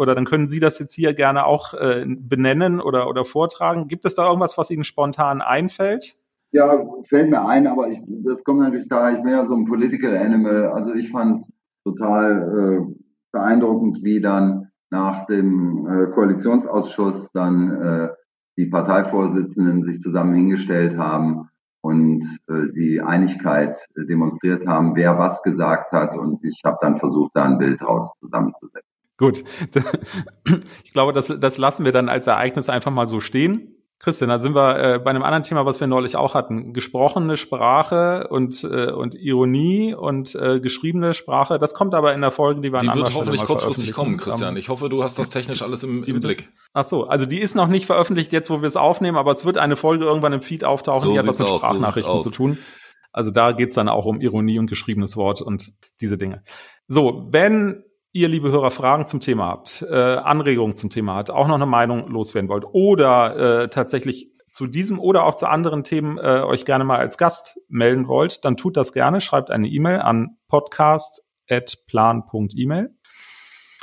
[0.00, 3.86] oder dann können Sie das jetzt hier gerne auch äh, benennen oder, oder vortragen.
[3.86, 6.16] Gibt es da irgendwas, was Ihnen spontan einfällt?
[6.52, 9.66] Ja, fällt mir ein, aber ich, das kommt natürlich da, ich bin ja so ein
[9.66, 10.68] Political Animal.
[10.68, 11.52] Also ich fand es
[11.84, 12.94] total äh,
[13.30, 18.08] beeindruckend, wie dann nach dem äh, Koalitionsausschuss dann äh,
[18.56, 21.48] die Parteivorsitzenden sich zusammen hingestellt haben
[21.82, 26.16] und äh, die Einigkeit demonstriert haben, wer was gesagt hat.
[26.16, 28.89] Und ich habe dann versucht, da ein Bild draus zusammenzusetzen.
[29.20, 29.44] Gut,
[30.82, 33.76] ich glaube, das, das lassen wir dann als Ereignis einfach mal so stehen.
[33.98, 36.72] Christian, da sind wir äh, bei einem anderen Thema, was wir neulich auch hatten.
[36.72, 41.58] Gesprochene Sprache und, äh, und Ironie und äh, geschriebene Sprache.
[41.58, 44.16] Das kommt aber in der Folge, die wir die an Die wird hoffentlich kurzfristig kommen,
[44.16, 44.56] Christian.
[44.56, 46.48] Ich hoffe, du hast das technisch alles im, im Blick.
[46.72, 49.44] Ach so, also die ist noch nicht veröffentlicht jetzt, wo wir es aufnehmen, aber es
[49.44, 52.20] wird eine Folge irgendwann im Feed auftauchen, so die hat was mit aus, Sprachnachrichten so
[52.20, 52.56] zu tun.
[53.12, 56.42] Also da geht's dann auch um Ironie und geschriebenes Wort und diese Dinge.
[56.86, 61.46] So, wenn ihr, liebe Hörer, Fragen zum Thema habt, äh, Anregungen zum Thema habt, auch
[61.46, 66.18] noch eine Meinung loswerden wollt oder äh, tatsächlich zu diesem oder auch zu anderen Themen
[66.18, 69.20] äh, euch gerne mal als Gast melden wollt, dann tut das gerne.
[69.20, 72.90] Schreibt eine E-Mail an podcast.plan.email.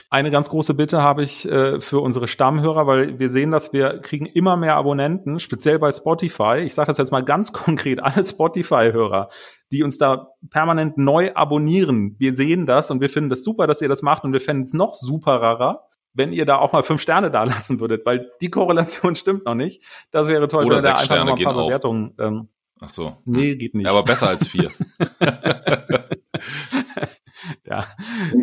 [0.10, 4.00] Eine ganz große Bitte habe ich äh, für unsere Stammhörer, weil wir sehen, dass wir
[4.00, 6.62] kriegen immer mehr Abonnenten, speziell bei Spotify.
[6.64, 9.30] Ich sage das jetzt mal ganz konkret, alle Spotify-Hörer,
[9.72, 12.16] die uns da permanent neu abonnieren.
[12.20, 14.64] Wir sehen das und wir finden das super, dass ihr das macht und wir fänden
[14.64, 18.50] es noch superer, wenn ihr da auch mal fünf Sterne da lassen würdet, weil die
[18.50, 19.84] Korrelation stimmt noch nicht.
[20.12, 22.14] Das wäre toll, Oder wenn da einfach Sterne noch mal ein paar Bewertungen.
[22.18, 22.48] Ähm,
[22.80, 23.18] Ach so.
[23.26, 23.88] Nee, geht nicht.
[23.88, 24.72] Ja, aber besser als vier.
[27.66, 27.86] ja.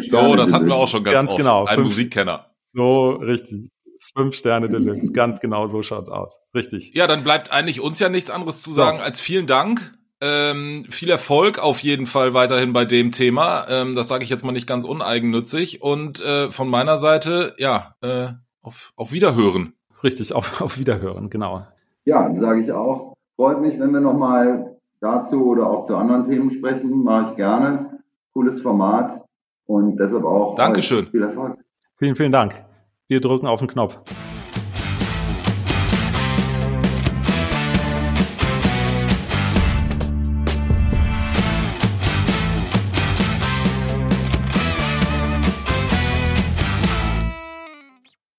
[0.09, 1.38] So, das hatten wir auch schon ganz, ganz oft.
[1.40, 1.64] Genau.
[1.64, 2.51] Ein fünf, Musikkenner.
[2.64, 3.70] So, richtig.
[4.14, 5.12] Fünf Sterne Deluxe.
[5.12, 6.40] Ganz genau so schaut's aus.
[6.55, 6.92] Richtig.
[6.95, 9.05] Ja, dann bleibt eigentlich uns ja nichts anderes zu sagen so.
[9.05, 9.97] als vielen Dank.
[10.20, 13.66] Ähm, viel Erfolg auf jeden Fall weiterhin bei dem Thema.
[13.68, 15.82] Ähm, das sage ich jetzt mal nicht ganz uneigennützig.
[15.82, 18.28] Und äh, von meiner Seite, ja, äh,
[18.62, 19.74] auf, auf Wiederhören.
[20.03, 21.66] Richtig, auf, auf Wiederhören, genau.
[22.05, 23.14] Ja, sage ich auch.
[23.36, 27.03] Freut mich, wenn wir nochmal dazu oder auch zu anderen Themen sprechen.
[27.03, 27.93] Mache ich gerne.
[28.35, 29.24] Cooles Format
[29.66, 31.07] und deshalb auch Dankeschön.
[31.07, 31.57] viel Erfolg.
[31.97, 32.64] Vielen, vielen Dank.
[33.07, 34.01] Wir drücken auf den Knopf.